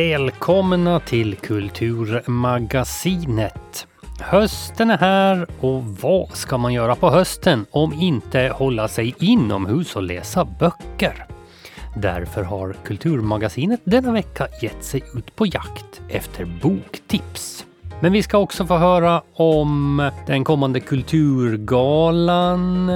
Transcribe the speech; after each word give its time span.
Välkomna 0.00 1.00
till 1.00 1.36
Kulturmagasinet. 1.36 3.86
Hösten 4.20 4.90
är 4.90 4.98
här 4.98 5.46
och 5.60 5.84
vad 5.84 6.30
ska 6.30 6.58
man 6.58 6.72
göra 6.72 6.94
på 6.94 7.10
hösten 7.10 7.66
om 7.70 7.92
inte 7.92 8.52
hålla 8.54 8.88
sig 8.88 9.14
inomhus 9.18 9.96
och 9.96 10.02
läsa 10.02 10.44
böcker? 10.44 11.26
Därför 11.96 12.42
har 12.42 12.76
Kulturmagasinet 12.84 13.80
denna 13.84 14.12
vecka 14.12 14.48
gett 14.62 14.84
sig 14.84 15.02
ut 15.14 15.36
på 15.36 15.46
jakt 15.46 16.00
efter 16.08 16.44
boktips. 16.62 17.66
Men 18.00 18.12
vi 18.12 18.22
ska 18.22 18.38
också 18.38 18.66
få 18.66 18.76
höra 18.76 19.22
om 19.34 20.10
den 20.26 20.44
kommande 20.44 20.80
Kulturgalan, 20.80 22.90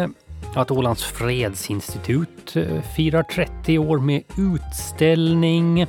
att 0.55 0.71
Ålands 0.71 1.05
fredsinstitut 1.05 2.57
eh, 2.57 2.81
firar 2.97 3.23
30 3.23 3.79
år 3.79 3.99
med 3.99 4.23
utställning. 4.39 5.87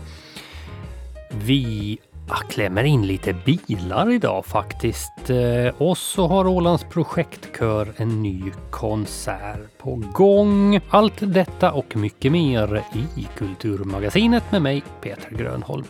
Vi 1.43 1.97
klämmer 2.49 2.83
in 2.83 3.07
lite 3.07 3.33
bilar 3.33 4.11
idag 4.11 4.45
faktiskt. 4.45 5.29
Eh, 5.29 5.81
och 5.81 5.97
så 5.97 6.27
har 6.27 6.47
Ålands 6.47 6.83
projektkör 6.83 7.93
en 7.97 8.23
ny 8.23 8.41
konsert 8.71 9.77
på 9.77 10.03
gång. 10.13 10.79
Allt 10.89 11.13
detta 11.19 11.71
och 11.71 11.95
mycket 11.95 12.31
mer 12.31 12.83
i 12.93 13.27
Kulturmagasinet 13.37 14.51
med 14.51 14.61
mig, 14.61 14.83
Peter 15.01 15.29
Grönholm. 15.29 15.85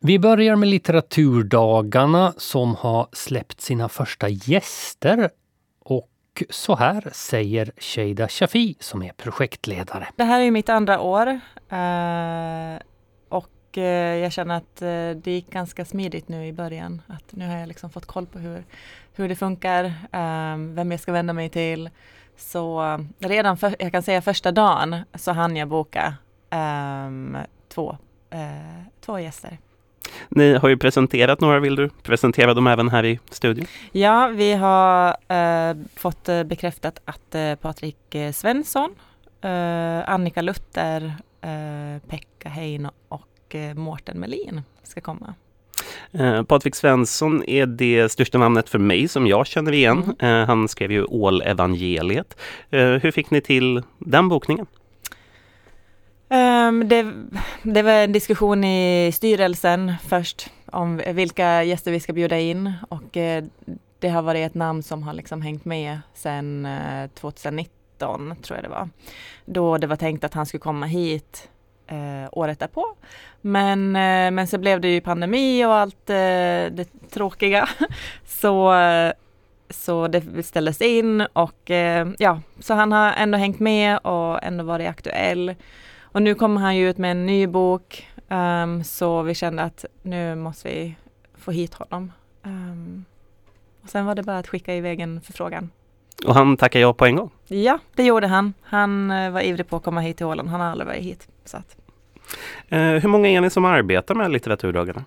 Vi 0.00 0.18
börjar 0.18 0.56
med 0.56 0.68
litteraturdagarna 0.68 2.34
som 2.36 2.74
har 2.74 3.08
släppt 3.12 3.60
sina 3.60 3.88
första 3.88 4.28
gäster. 4.28 5.30
Och 6.36 6.42
så 6.50 6.76
här 6.76 7.10
säger 7.12 7.72
Sheida 7.76 8.28
Shafi 8.28 8.76
som 8.80 9.02
är 9.02 9.12
projektledare. 9.12 10.08
Det 10.16 10.24
här 10.24 10.40
är 10.40 10.50
mitt 10.50 10.68
andra 10.68 11.00
år 11.00 11.26
eh, 11.68 12.78
och 13.28 13.78
eh, 13.78 14.16
jag 14.16 14.32
känner 14.32 14.56
att 14.56 14.82
eh, 14.82 15.10
det 15.22 15.30
gick 15.30 15.50
ganska 15.50 15.84
smidigt 15.84 16.28
nu 16.28 16.46
i 16.46 16.52
början. 16.52 17.02
Att 17.06 17.32
nu 17.32 17.48
har 17.48 17.56
jag 17.56 17.68
liksom 17.68 17.90
fått 17.90 18.06
koll 18.06 18.26
på 18.26 18.38
hur, 18.38 18.64
hur 19.14 19.28
det 19.28 19.36
funkar, 19.36 19.92
vem 20.74 20.90
jag 20.90 21.00
ska 21.00 21.12
vända 21.12 21.32
mig 21.32 21.48
till. 21.48 21.90
Så 22.36 22.98
redan 23.18 23.56
för, 23.56 23.76
jag 23.78 23.92
kan 23.92 24.02
säga 24.02 24.22
första 24.22 24.52
dagen 24.52 24.96
så 25.14 25.32
hann 25.32 25.56
jag 25.56 25.68
boka 25.68 26.14
två, 27.68 27.96
två 29.00 29.18
gäster. 29.18 29.58
Ni 30.28 30.54
har 30.54 30.68
ju 30.68 30.76
presenterat 30.76 31.40
några, 31.40 31.60
vill 31.60 31.76
du 31.76 31.88
presentera 32.02 32.54
dem 32.54 32.66
även 32.66 32.88
här 32.88 33.04
i 33.04 33.18
studion? 33.30 33.66
Ja, 33.92 34.30
vi 34.34 34.52
har 34.52 35.16
eh, 35.28 35.76
fått 35.96 36.28
eh, 36.28 36.42
bekräftat 36.42 37.00
att 37.04 37.34
eh, 37.34 37.54
Patrik 37.54 38.14
eh, 38.14 38.32
Svensson, 38.32 38.90
eh, 39.40 40.10
Annika 40.10 40.42
Luther, 40.42 41.14
eh, 41.40 42.08
Pekka 42.08 42.48
Hein 42.48 42.88
och 43.08 43.54
eh, 43.54 43.74
Mårten 43.74 44.20
Melin 44.20 44.62
ska 44.82 45.00
komma. 45.00 45.34
Patrik 46.48 46.74
Svensson 46.74 47.44
är 47.44 47.66
det 47.66 48.12
största 48.12 48.38
namnet 48.38 48.68
för 48.68 48.78
mig 48.78 49.08
som 49.08 49.26
jag 49.26 49.46
känner 49.46 49.72
igen. 49.72 50.14
Mm. 50.18 50.48
Han 50.48 50.68
skrev 50.68 50.92
ju 50.92 51.04
Ålevangeliet. 51.04 52.36
Hur 52.70 53.10
fick 53.10 53.30
ni 53.30 53.40
till 53.40 53.82
den 53.98 54.28
bokningen? 54.28 54.66
Um, 56.28 56.88
det, 56.88 57.12
det, 57.62 57.82
var 57.82 57.92
en 57.92 58.12
diskussion 58.12 58.64
i 58.64 59.10
styrelsen 59.14 59.92
först 60.08 60.50
om 60.66 61.02
vilka 61.06 61.62
gäster 61.62 61.92
vi 61.92 62.00
ska 62.00 62.12
bjuda 62.12 62.38
in 62.38 62.72
och 62.88 63.16
uh, 63.16 63.44
det 63.98 64.08
har 64.08 64.22
varit 64.22 64.46
ett 64.46 64.54
namn 64.54 64.82
som 64.82 65.02
har 65.02 65.12
liksom 65.12 65.42
hängt 65.42 65.64
med 65.64 66.00
sedan 66.14 66.66
uh, 66.66 67.08
2019 67.08 68.36
tror 68.42 68.56
jag 68.56 68.64
det 68.64 68.68
var. 68.68 68.88
Då 69.44 69.78
det 69.78 69.86
var 69.86 69.96
tänkt 69.96 70.24
att 70.24 70.34
han 70.34 70.46
skulle 70.46 70.60
komma 70.60 70.86
hit 70.86 71.48
uh, 71.92 72.28
året 72.32 72.58
därpå. 72.58 72.86
Men, 73.40 73.96
eh, 73.96 74.30
men 74.30 74.46
så 74.46 74.58
blev 74.58 74.80
det 74.80 74.88
ju 74.88 75.00
pandemi 75.00 75.64
och 75.64 75.74
allt 75.74 76.06
det 76.06 76.86
tråkiga. 77.10 77.68
så 78.26 78.74
så 79.70 80.08
det 80.08 80.42
ställdes 80.42 80.80
in 80.80 81.20
och 81.20 81.70
ja, 82.18 82.40
så 82.60 82.74
han 82.74 82.92
har 82.92 83.12
ändå 83.12 83.38
hängt 83.38 83.60
med 83.60 83.98
och 83.98 84.42
ändå 84.42 84.64
varit 84.64 84.88
aktuell. 84.88 85.54
Och 86.16 86.22
nu 86.22 86.34
kommer 86.34 86.60
han 86.60 86.76
ju 86.76 86.90
ut 86.90 86.98
med 86.98 87.10
en 87.10 87.26
ny 87.26 87.46
bok 87.46 88.06
um, 88.28 88.84
så 88.84 89.22
vi 89.22 89.34
kände 89.34 89.62
att 89.62 89.84
nu 90.02 90.34
måste 90.34 90.68
vi 90.68 90.96
få 91.34 91.50
hit 91.50 91.74
honom. 91.74 92.12
Um, 92.42 93.04
och 93.82 93.88
sen 93.88 94.06
var 94.06 94.14
det 94.14 94.22
bara 94.22 94.38
att 94.38 94.48
skicka 94.48 94.74
iväg 94.74 95.00
en 95.00 95.20
förfrågan. 95.20 95.70
Och 96.26 96.34
han 96.34 96.56
tackade 96.56 96.82
ja 96.82 96.94
på 96.94 97.06
en 97.06 97.16
gång? 97.16 97.30
Ja, 97.46 97.78
det 97.94 98.04
gjorde 98.04 98.26
han. 98.26 98.54
Han 98.62 99.10
uh, 99.10 99.30
var 99.30 99.40
ivrig 99.40 99.68
på 99.68 99.76
att 99.76 99.82
komma 99.82 100.00
hit 100.00 100.16
till 100.16 100.26
Åland. 100.26 100.48
Han 100.48 100.60
har 100.60 100.66
aldrig 100.66 100.86
varit 100.86 101.02
hit. 101.02 101.28
Så 101.44 101.56
att. 101.56 101.76
Uh, 102.72 102.78
hur 102.78 103.08
många 103.08 103.28
är 103.28 103.40
ni 103.40 103.50
som 103.50 103.64
arbetar 103.64 104.14
med 104.14 104.30
litteraturdagarna? 104.30 105.04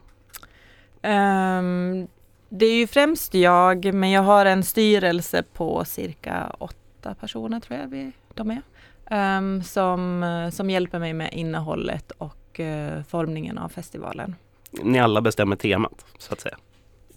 Um, 1.03 2.07
det 2.49 2.65
är 2.65 2.75
ju 2.75 2.87
främst 2.87 3.33
jag, 3.33 3.93
men 3.93 4.11
jag 4.11 4.21
har 4.21 4.45
en 4.45 4.63
styrelse 4.63 5.43
på 5.53 5.85
cirka 5.85 6.55
åtta 6.57 7.15
personer 7.19 7.59
tror 7.59 7.79
jag 7.79 7.87
vi, 7.87 8.11
de 8.33 8.51
är 8.51 8.61
um, 9.09 9.63
som, 9.63 10.23
eh, 10.23 10.49
som 10.49 10.69
hjälper 10.69 10.99
mig 10.99 11.13
med 11.13 11.33
innehållet 11.33 12.11
och 12.11 12.59
uh, 12.59 13.03
formningen 13.03 13.57
av 13.57 13.69
festivalen. 13.69 14.35
Ni 14.71 14.99
alla 14.99 15.21
bestämmer 15.21 15.55
temat 15.55 16.05
så 16.17 16.33
att 16.33 16.41
säga? 16.41 16.57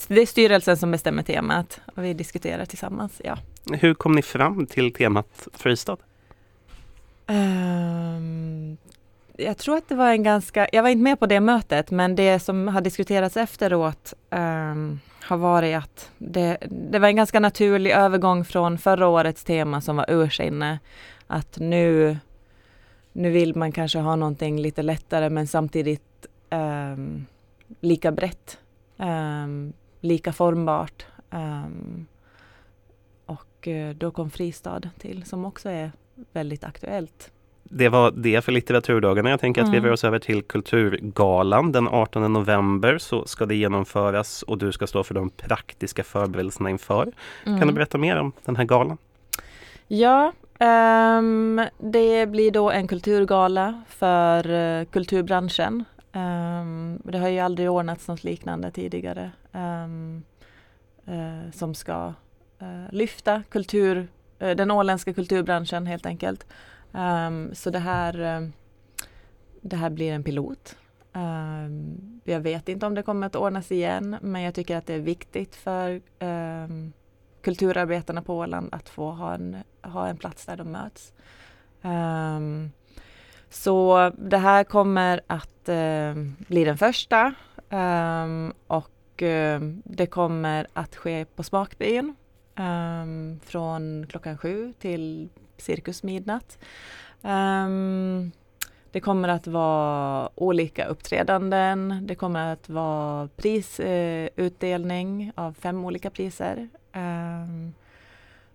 Det 0.08 0.20
är 0.20 0.26
styrelsen 0.26 0.76
som 0.76 0.90
bestämmer 0.90 1.22
temat 1.22 1.80
och 1.96 2.04
vi 2.04 2.14
diskuterar 2.14 2.64
tillsammans, 2.64 3.20
ja. 3.24 3.38
Hur 3.72 3.94
kom 3.94 4.12
ni 4.12 4.22
fram 4.22 4.66
till 4.66 4.92
temat 4.92 5.48
Fristad? 5.54 5.96
Um, 7.26 8.76
jag 9.36 9.58
tror 9.58 9.76
att 9.76 9.88
det 9.88 9.94
var 9.94 10.10
en 10.10 10.22
ganska, 10.22 10.68
jag 10.72 10.82
var 10.82 10.90
inte 10.90 11.02
med 11.02 11.20
på 11.20 11.26
det 11.26 11.40
mötet, 11.40 11.90
men 11.90 12.16
det 12.16 12.40
som 12.40 12.68
har 12.68 12.80
diskuterats 12.80 13.36
efteråt 13.36 14.14
um, 14.30 15.00
har 15.22 15.36
varit 15.36 15.76
att 15.76 16.10
det, 16.18 16.56
det 16.70 16.98
var 16.98 17.08
en 17.08 17.16
ganska 17.16 17.40
naturlig 17.40 17.90
övergång 17.90 18.44
från 18.44 18.78
förra 18.78 19.08
årets 19.08 19.44
tema 19.44 19.80
som 19.80 19.96
var 19.96 20.06
ursinne 20.08 20.78
att 21.32 21.58
nu, 21.58 22.16
nu 23.12 23.30
vill 23.30 23.56
man 23.56 23.72
kanske 23.72 23.98
ha 23.98 24.16
någonting 24.16 24.60
lite 24.60 24.82
lättare 24.82 25.30
men 25.30 25.46
samtidigt 25.46 26.26
um, 26.50 27.26
lika 27.80 28.12
brett, 28.12 28.58
um, 28.96 29.72
lika 30.00 30.32
formbart. 30.32 31.06
Um, 31.30 32.06
och 33.26 33.66
uh, 33.66 33.90
då 33.90 34.10
kom 34.10 34.30
Fristad 34.30 34.80
till 34.98 35.24
som 35.24 35.44
också 35.44 35.68
är 35.68 35.92
väldigt 36.32 36.64
aktuellt. 36.64 37.30
Det 37.62 37.88
var 37.88 38.10
det 38.10 38.44
för 38.44 38.52
litteraturdagarna. 38.52 39.30
Jag 39.30 39.40
tänker 39.40 39.60
mm. 39.60 39.70
att 39.70 39.76
vi 39.76 39.86
rör 39.86 39.92
oss 39.92 40.04
över 40.04 40.18
till 40.18 40.42
Kulturgalan. 40.42 41.72
Den 41.72 41.88
18 41.88 42.32
november 42.32 42.98
så 42.98 43.26
ska 43.26 43.46
det 43.46 43.54
genomföras 43.54 44.42
och 44.42 44.58
du 44.58 44.72
ska 44.72 44.86
stå 44.86 45.04
för 45.04 45.14
de 45.14 45.30
praktiska 45.30 46.04
förberedelserna 46.04 46.70
inför. 46.70 47.02
Mm. 47.02 47.12
Kan 47.44 47.54
du 47.54 47.62
mm. 47.62 47.74
berätta 47.74 47.98
mer 47.98 48.16
om 48.16 48.32
den 48.44 48.56
här 48.56 48.64
galan? 48.64 48.98
Ja, 49.88 50.32
Um, 50.62 51.60
det 51.78 52.26
blir 52.26 52.50
då 52.50 52.70
en 52.70 52.88
kulturgala 52.88 53.82
för 53.88 54.50
uh, 54.50 54.84
kulturbranschen. 54.84 55.84
Um, 56.12 57.02
det 57.04 57.18
har 57.18 57.28
ju 57.28 57.38
aldrig 57.38 57.70
ordnats 57.70 58.08
något 58.08 58.24
liknande 58.24 58.70
tidigare 58.70 59.30
um, 59.52 60.22
uh, 61.08 61.50
som 61.52 61.74
ska 61.74 62.14
uh, 62.62 62.92
lyfta 62.92 63.42
kultur, 63.48 64.08
den 64.38 64.70
åländska 64.70 65.14
kulturbranschen 65.14 65.86
helt 65.86 66.06
enkelt. 66.06 66.46
så 67.52 67.70
det 67.70 67.78
här, 67.78 68.12
det 69.60 69.76
här 69.76 69.90
blir 69.90 70.12
en 70.12 70.24
pilot. 70.24 70.76
jag 72.24 72.40
vet 72.40 72.68
inte 72.68 72.86
om 72.86 72.94
det 72.94 73.02
kommer 73.02 73.26
att 73.26 73.36
ordnas 73.36 73.72
igen 73.72 74.16
men 74.20 74.42
jag 74.42 74.54
tycker 74.54 74.76
att 74.76 74.86
det 74.86 74.94
är 74.94 75.00
viktigt 75.00 75.56
för 75.56 76.00
kulturarbetarna 77.42 78.22
på 78.22 78.36
Åland 78.36 78.68
att 78.74 78.88
få 78.88 79.10
ha 79.10 79.34
en, 79.34 79.56
ha 79.82 80.08
en 80.08 80.16
plats 80.16 80.46
där 80.46 80.56
de 80.56 80.72
möts. 80.72 81.12
Um, 81.82 82.72
så 83.50 84.10
det 84.18 84.38
här 84.38 84.64
kommer 84.64 85.20
att 85.26 85.68
uh, 85.68 86.14
bli 86.48 86.64
den 86.64 86.78
första 86.78 87.34
um, 87.70 88.52
och 88.66 89.22
uh, 89.22 89.60
det 89.84 90.06
kommer 90.06 90.66
att 90.72 90.96
ske 90.96 91.24
på 91.24 91.42
Smakbyn 91.42 92.14
um, 92.58 93.40
från 93.44 94.06
klockan 94.08 94.38
sju 94.38 94.72
till 94.78 95.28
cirkus 95.56 96.02
midnatt. 96.02 96.58
det 98.90 99.00
kommer 99.00 99.28
att 99.28 99.46
vara 99.46 100.30
olika 100.34 100.86
uppträdanden. 100.86 101.98
Det 102.02 102.14
kommer 102.14 102.52
att 102.52 102.68
vara 102.68 103.28
prisutdelning 103.36 105.22
eh, 105.22 105.44
av 105.44 105.52
fem 105.52 105.84
olika 105.84 106.10
priser. 106.10 106.68
Um, 106.94 107.74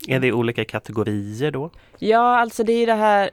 är 0.07 0.19
det 0.19 0.31
olika 0.31 0.66
kategorier 0.66 1.51
då? 1.51 1.69
Ja, 2.00 2.39
alltså 2.39 2.63
det 2.63 2.72
är 2.72 2.88
det 2.88 2.94
här 2.94 3.30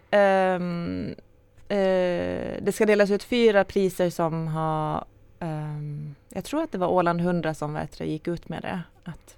um, 0.57 1.09
uh, 1.09 2.63
Det 2.63 2.75
ska 2.75 2.87
delas 2.87 3.11
ut 3.11 3.23
fyra 3.23 3.65
priser 3.65 4.11
som 4.11 4.49
har 4.49 5.05
um, 5.41 6.15
Jag 6.29 6.45
tror 6.45 6.63
att 6.63 6.73
det 6.73 6.79
var 6.79 6.89
Åland 6.89 7.21
100 7.21 7.55
som 7.55 7.75
vet, 7.75 8.01
gick 8.01 8.29
ut 8.29 8.49
med 8.49 8.63
det. 8.63 8.83
Att, 9.05 9.37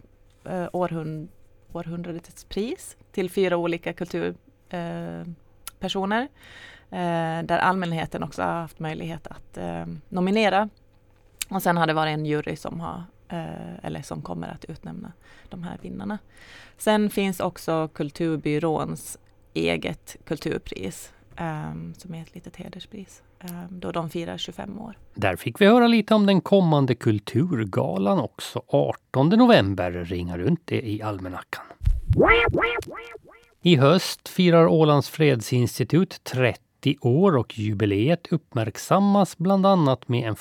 uh, 0.53 0.69
århund, 0.73 1.29
århundradets 1.73 2.45
pris 2.45 2.97
till 3.13 3.31
fyra 3.31 3.57
olika 3.57 3.93
kulturpersoner 3.93 5.35
personer. 5.79 6.29
Där 7.43 7.59
allmänheten 7.59 8.23
också 8.23 8.43
har 8.43 8.53
haft 8.53 8.79
möjlighet 8.79 9.27
att 9.27 9.59
nominera. 10.09 10.69
Och 11.49 11.63
sen 11.63 11.77
har 11.77 11.87
det 11.87 11.93
varit 11.93 12.15
en 12.15 12.27
jury 12.27 12.57
som 12.57 12.81
har 12.81 13.03
Eh, 13.29 13.85
eller 13.85 14.03
som 14.03 14.23
kommer 14.23 14.49
att 14.49 14.65
utnämna 14.65 15.13
de 15.49 15.63
här 15.63 15.79
vinnarna. 15.83 16.19
Sen 16.77 17.11
finns 17.11 17.41
också 17.41 17.89
Kulturbyråns 17.89 19.19
eget 19.55 20.17
kulturpris 20.25 21.13
um, 21.41 21.95
som 21.95 22.15
är 22.15 22.23
ett 22.23 22.35
litet 22.35 22.57
hederspris 22.57 23.23
um, 23.41 23.81
då 23.81 23.93
de 23.93 24.11
firar 24.11 24.39
25 24.39 24.79
år. 24.79 24.99
Där 25.15 25.37
fick 25.37 25.61
vi 25.61 25.67
höra 25.67 25.87
lite 25.87 26.15
om 26.15 26.27
den 26.27 26.41
kommande 26.41 26.95
Kulturgalan 26.95 28.19
också. 28.19 28.63
18 28.69 29.29
november 29.29 29.91
ringar 29.91 30.39
runt 30.39 30.61
det 30.65 30.89
i 30.89 31.03
almanackan. 31.03 31.65
I 33.63 33.77
höst 33.77 34.29
firar 34.29 34.67
Ålands 34.67 35.09
fredsinstitut 35.09 36.25
30 36.25 36.97
år 37.01 37.37
och 37.37 37.59
jubileet 37.59 38.27
uppmärksammas 38.31 39.39
bland 39.39 39.67
annat 39.67 40.09
med 40.09 40.29
en 40.29 40.37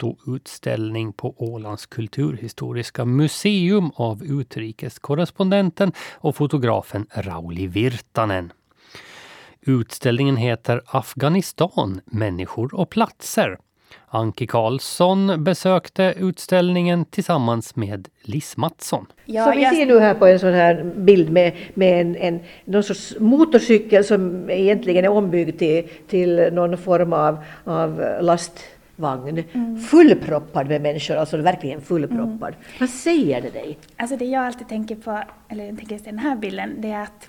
fotoutställning 0.00 1.12
på 1.12 1.34
Ålands 1.38 1.86
kulturhistoriska 1.86 3.04
museum 3.04 3.90
av 3.94 4.22
utrikeskorrespondenten 4.24 5.92
och 6.12 6.36
fotografen 6.36 7.06
Rauli 7.14 7.66
Virtanen. 7.66 8.52
Utställningen 9.60 10.36
heter 10.36 10.82
Afghanistan, 10.86 12.00
människor 12.04 12.74
och 12.74 12.90
platser. 12.90 13.58
Anki 14.06 14.46
Karlsson 14.46 15.44
besökte 15.44 16.14
utställningen 16.18 17.04
tillsammans 17.04 17.76
med 17.76 18.08
Liss 18.22 18.56
Mattsson. 18.56 19.06
Ja, 19.24 19.44
så 19.44 19.50
vi 19.58 19.64
ser 19.64 19.86
nu 19.86 19.98
här 19.98 20.14
på 20.14 20.26
en 20.26 20.38
sån 20.38 20.54
här 20.54 20.92
bild 20.96 21.30
med, 21.30 21.52
med 21.74 22.00
en, 22.00 22.16
en, 22.16 22.40
någon 22.64 22.82
sorts 22.82 23.16
motorcykel 23.20 24.04
som 24.04 24.50
egentligen 24.50 25.04
är 25.04 25.08
ombyggd 25.08 25.58
till, 25.58 25.88
till 26.08 26.48
någon 26.52 26.78
form 26.78 27.12
av, 27.12 27.38
av 27.64 28.04
lastvagn. 29.00 29.44
Mm. 29.52 29.78
Fullproppad 29.78 30.68
med 30.68 30.82
människor, 30.82 31.16
alltså 31.16 31.36
verkligen 31.36 31.80
fullproppad. 31.80 32.54
Mm. 32.54 32.60
Vad 32.80 32.90
säger 32.90 33.42
det 33.42 33.50
dig? 33.50 33.78
Alltså 33.96 34.16
det 34.16 34.24
jag 34.24 34.46
alltid 34.46 34.68
tänker 34.68 34.96
på, 34.96 35.22
eller 35.48 35.64
jag 35.64 35.76
tänker 35.76 35.92
just 35.92 36.04
den 36.04 36.18
här 36.18 36.36
bilden, 36.36 36.74
det 36.78 36.90
är 36.90 37.02
att 37.02 37.28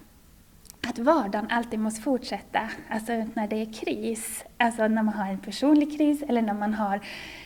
att 0.88 1.00
vardagen 1.00 1.48
alltid 1.50 1.80
måste 1.80 2.02
fortsätta, 2.02 2.70
alltså 2.90 3.12
när 3.34 3.48
det 3.48 3.56
är 3.56 3.74
kris. 3.74 4.46
Alltså 4.58 4.88
när 4.88 5.04
man 5.04 5.14
har 5.14 5.32
en 5.32 5.40
personlig 5.40 5.98
kris 5.98 6.24
eller 6.28 6.42
när, 6.42 6.54
man 6.54 6.74
har, 6.74 7.00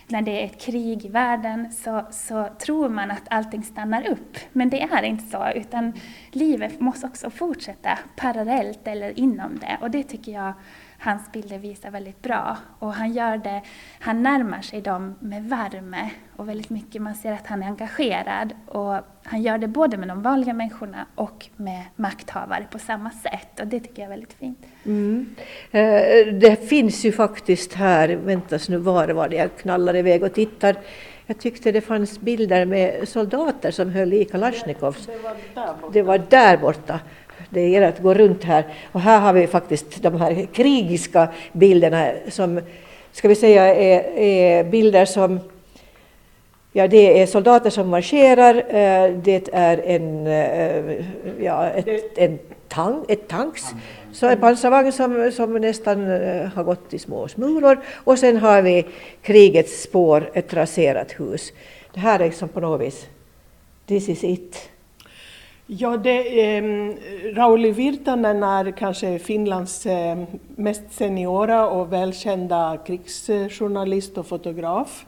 när 0.07 0.21
det 0.21 0.41
är 0.41 0.45
ett 0.45 0.61
krig 0.61 1.05
i 1.05 1.09
världen 1.09 1.71
så, 1.71 2.05
så 2.11 2.47
tror 2.59 2.89
man 2.89 3.11
att 3.11 3.23
allting 3.29 3.63
stannar 3.63 4.07
upp. 4.07 4.37
Men 4.53 4.69
det 4.69 4.81
är 4.81 5.03
inte 5.03 5.23
så, 5.23 5.49
utan 5.55 5.93
livet 6.31 6.79
måste 6.79 7.07
också 7.07 7.29
fortsätta 7.29 7.99
parallellt 8.15 8.87
eller 8.87 9.19
inom 9.19 9.59
det. 9.59 9.77
Och 9.81 9.91
det 9.91 10.03
tycker 10.03 10.31
jag 10.31 10.53
hans 11.05 11.31
bilder 11.31 11.57
visar 11.57 11.91
väldigt 11.91 12.21
bra. 12.21 12.57
Och 12.79 12.93
han 12.93 13.13
gör 13.13 13.37
det, 13.37 13.61
han 13.99 14.23
närmar 14.23 14.61
sig 14.61 14.81
dem 14.81 15.15
med 15.19 15.43
värme 15.49 16.09
och 16.35 16.49
väldigt 16.49 16.69
mycket, 16.69 17.01
man 17.01 17.15
ser 17.15 17.31
att 17.31 17.47
han 17.47 17.63
är 17.63 17.67
engagerad. 17.67 18.53
Och 18.65 18.95
han 19.23 19.41
gör 19.41 19.57
det 19.57 19.67
både 19.67 19.97
med 19.97 20.07
de 20.07 20.21
vanliga 20.21 20.53
människorna 20.53 21.05
och 21.15 21.45
med 21.55 21.83
makthavare 21.95 22.65
på 22.71 22.79
samma 22.79 23.11
sätt. 23.11 23.59
Och 23.59 23.67
det 23.67 23.79
tycker 23.79 24.01
jag 24.01 24.05
är 24.05 24.09
väldigt 24.09 24.33
fint. 24.33 24.65
Mm. 24.85 25.35
Eh, 25.71 26.33
det 26.33 26.69
finns 26.69 27.05
ju 27.05 27.11
faktiskt 27.11 27.73
här, 27.73 28.09
väntas 28.09 28.69
nu 28.69 28.77
var 28.77 29.07
var 29.07 29.29
det, 29.29 29.35
jag 29.35 29.57
knallar 29.57 29.95
iväg 29.95 30.23
och 30.23 30.33
tittar. 30.33 30.75
Jag 31.27 31.39
tyckte 31.39 31.71
det 31.71 31.81
fanns 31.81 32.19
bilder 32.19 32.65
med 32.65 33.07
soldater 33.07 33.71
som 33.71 33.89
höll 33.89 34.13
i 34.13 34.25
Kalashnikovs. 34.25 35.09
Det 35.93 36.01
var 36.01 36.17
där 36.29 36.57
borta 36.57 36.99
det 37.24 37.24
det 37.55 37.69
gäller 37.69 37.87
att 37.87 38.01
gå 38.01 38.13
runt 38.13 38.43
här. 38.43 38.63
Och 38.91 39.01
här 39.01 39.19
har 39.19 39.33
vi 39.33 39.47
faktiskt 39.47 40.03
de 40.03 40.21
här 40.21 40.47
krigiska 40.53 41.27
bilderna 41.51 42.11
som, 42.29 42.61
ska 43.11 43.27
vi 43.27 43.35
säga, 43.35 43.75
är, 43.75 44.17
är 44.17 44.63
bilder 44.63 45.05
som 45.05 45.39
Ja, 46.77 46.87
det 46.87 47.21
är 47.21 47.27
soldater 47.27 47.69
som 47.69 47.89
marscherar, 47.89 48.55
eh, 48.55 49.13
det 49.23 49.49
är 49.53 49.77
en, 49.77 50.27
eh, 50.27 51.05
ja, 51.39 51.67
ett, 51.69 52.17
en 52.17 52.39
tank, 52.67 53.05
ett 53.11 53.27
tanks, 53.27 53.63
så 54.11 54.27
en 54.27 54.39
pansarvagn 54.39 54.91
som, 54.91 55.31
som 55.31 55.53
nästan 55.53 56.11
eh, 56.11 56.47
har 56.47 56.63
gått 56.63 56.93
i 56.93 56.99
små 56.99 57.27
smulor 57.27 57.79
och 58.03 58.19
sen 58.19 58.37
har 58.37 58.61
vi 58.61 58.85
krigets 59.21 59.83
spår, 59.83 60.29
ett 60.33 60.53
raserat 60.53 61.11
hus. 61.19 61.53
Det 61.93 61.99
här 61.99 62.19
är 62.19 62.25
liksom 62.25 62.49
på 62.49 62.59
något 62.59 62.81
vis, 62.81 63.07
this 63.87 64.09
is 64.09 64.23
it. 64.23 64.69
Ja, 65.67 65.97
det, 65.97 66.57
eh, 66.57 66.63
Rauli 67.35 67.71
Virtanen 67.71 68.43
är 68.43 68.71
kanske 68.71 69.19
Finlands 69.19 69.85
eh, 69.85 70.23
mest 70.55 70.83
seniora 70.91 71.69
och 71.69 71.93
välkända 71.93 72.77
krigsjournalist 72.85 74.17
och 74.17 74.27
fotograf. 74.27 75.05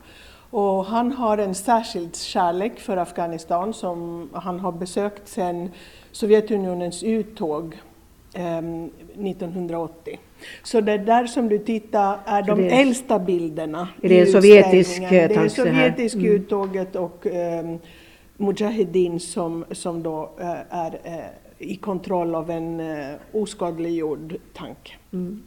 Och 0.49 0.85
han 0.85 1.11
har 1.11 1.37
en 1.37 1.55
särskild 1.55 2.15
kärlek 2.15 2.79
för 2.79 2.97
Afghanistan 2.97 3.73
som 3.73 4.29
han 4.33 4.59
har 4.59 4.71
besökt 4.71 5.27
sedan 5.27 5.69
Sovjetunionens 6.11 7.03
uttåg 7.03 7.75
eh, 8.33 8.57
1980. 8.57 10.19
Så 10.63 10.81
det 10.81 10.97
där 10.97 11.27
som 11.27 11.49
du 11.49 11.59
tittar 11.59 12.19
är 12.25 12.41
de 12.41 12.59
är, 12.59 12.81
äldsta 12.81 13.19
bilderna. 13.19 13.87
Är 14.01 14.09
det 14.09 14.25
sovjetisk 14.25 15.01
Det 15.09 15.35
är 15.35 15.49
sovjetisk 15.49 16.15
mm. 16.15 16.31
uttåget 16.31 16.95
och 16.95 17.27
ehm, 17.27 17.79
Mujahedin 18.37 19.19
som, 19.19 19.65
som 19.71 20.03
då 20.03 20.31
äh, 20.39 20.49
är 20.69 20.99
äh, 21.03 21.13
i 21.57 21.75
kontroll 21.75 22.35
av 22.35 22.51
en 22.51 22.79
äh, 22.79 23.15
oskadliggjord 23.31 24.35
tank. 24.53 24.97
Mm. 25.13 25.43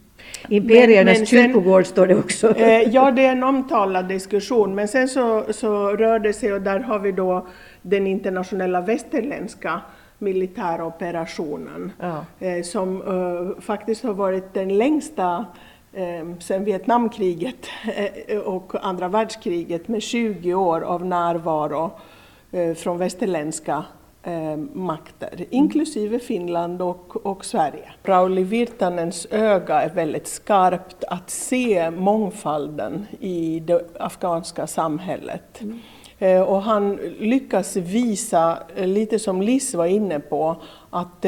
Imperiernas 0.48 1.28
kyrkogård 1.28 1.86
står 1.86 2.06
det 2.06 2.16
också. 2.16 2.54
Eh, 2.56 2.82
ja, 2.82 3.10
det 3.10 3.26
är 3.26 3.32
en 3.32 3.42
omtalad 3.42 4.08
diskussion, 4.08 4.74
men 4.74 4.88
sen 4.88 5.08
så, 5.08 5.44
så 5.50 5.96
rör 5.96 6.18
det 6.18 6.32
sig, 6.32 6.52
och 6.52 6.62
där 6.62 6.80
har 6.80 6.98
vi 6.98 7.12
då 7.12 7.46
den 7.82 8.06
internationella 8.06 8.80
västerländska 8.80 9.80
militära 10.18 10.84
operationen, 10.84 11.92
ja. 12.00 12.24
eh, 12.38 12.62
som 12.62 13.02
eh, 13.02 13.62
faktiskt 13.62 14.04
har 14.04 14.14
varit 14.14 14.54
den 14.54 14.78
längsta 14.78 15.46
eh, 15.92 16.38
sedan 16.38 16.64
Vietnamkriget 16.64 17.66
och 18.44 18.72
andra 18.86 19.08
världskriget 19.08 19.88
med 19.88 20.02
20 20.02 20.54
år 20.54 20.80
av 20.80 21.04
närvaro 21.04 21.84
Eh, 21.84 21.90
från 22.76 22.98
västerländska 22.98 23.84
eh, 24.22 24.56
makter, 24.72 25.44
inklusive 25.50 26.18
Finland 26.18 26.82
och, 26.82 27.26
och 27.26 27.44
Sverige. 27.44 27.92
Rauli 28.02 28.42
Virtanens 28.42 29.26
öga 29.30 29.82
är 29.82 29.90
väldigt 29.90 30.26
skarpt 30.26 31.04
att 31.04 31.30
se 31.30 31.90
mångfalden 31.90 33.06
i 33.20 33.60
det 33.60 33.84
afghanska 33.98 34.66
samhället. 34.66 35.60
Mm. 35.60 35.80
Eh, 36.18 36.42
och 36.42 36.62
han 36.62 36.96
lyckas 37.18 37.76
visa, 37.76 38.58
lite 38.76 39.18
som 39.18 39.42
Liz 39.42 39.74
var 39.74 39.86
inne 39.86 40.20
på, 40.20 40.56
att 40.90 41.26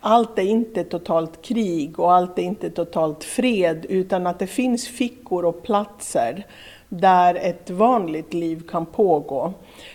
allt 0.00 0.38
är 0.38 0.42
inte 0.42 0.84
totalt 0.84 1.42
krig 1.42 2.00
och 2.00 2.12
allt 2.12 2.38
är 2.38 2.42
inte 2.42 2.70
totalt 2.70 3.24
fred, 3.24 3.86
utan 3.88 4.26
att 4.26 4.38
det 4.38 4.46
finns 4.46 4.88
fickor 4.88 5.44
och 5.44 5.62
platser 5.62 6.46
där 6.88 7.34
ett 7.34 7.70
vanligt 7.70 8.34
liv 8.34 8.62
kan 8.70 8.86
pågå. 8.86 9.52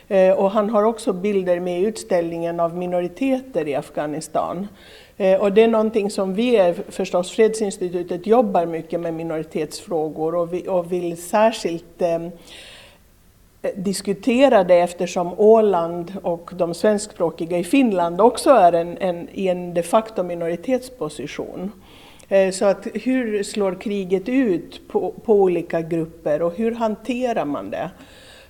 Eh, 0.07 0.33
och 0.33 0.51
han 0.51 0.69
har 0.69 0.83
också 0.83 1.13
bilder 1.13 1.59
med 1.59 1.81
i 1.81 1.83
utställningen 1.83 2.59
av 2.59 2.77
minoriteter 2.77 3.67
i 3.67 3.75
Afghanistan. 3.75 4.67
Eh, 5.17 5.41
och 5.41 5.53
det 5.53 5.63
är 5.63 5.67
någonting 5.67 6.09
som 6.09 6.33
vi, 6.33 6.73
förstås 6.89 7.31
Fredsinstitutet, 7.31 8.27
jobbar 8.27 8.65
mycket 8.65 8.99
med 8.99 9.13
minoritetsfrågor 9.13 10.35
och, 10.35 10.53
vi, 10.53 10.67
och 10.67 10.91
vill 10.91 11.17
särskilt 11.21 12.01
eh, 12.01 12.19
diskutera 13.75 14.63
det 14.63 14.79
eftersom 14.79 15.33
Åland 15.37 16.13
och 16.23 16.51
de 16.53 16.73
svenskspråkiga 16.73 17.57
i 17.57 17.63
Finland 17.63 18.21
också 18.21 18.49
är 18.49 18.73
en, 18.73 18.97
en, 18.97 19.27
i 19.31 19.47
en 19.47 19.73
de 19.73 19.83
facto 19.83 20.23
minoritetsposition. 20.23 21.71
Eh, 22.27 22.51
så 22.51 22.65
att 22.65 22.87
hur 22.93 23.43
slår 23.43 23.75
kriget 23.81 24.29
ut 24.29 24.87
på, 24.87 25.13
på 25.25 25.41
olika 25.41 25.81
grupper 25.81 26.41
och 26.41 26.53
hur 26.55 26.71
hanterar 26.71 27.45
man 27.45 27.69
det? 27.69 27.91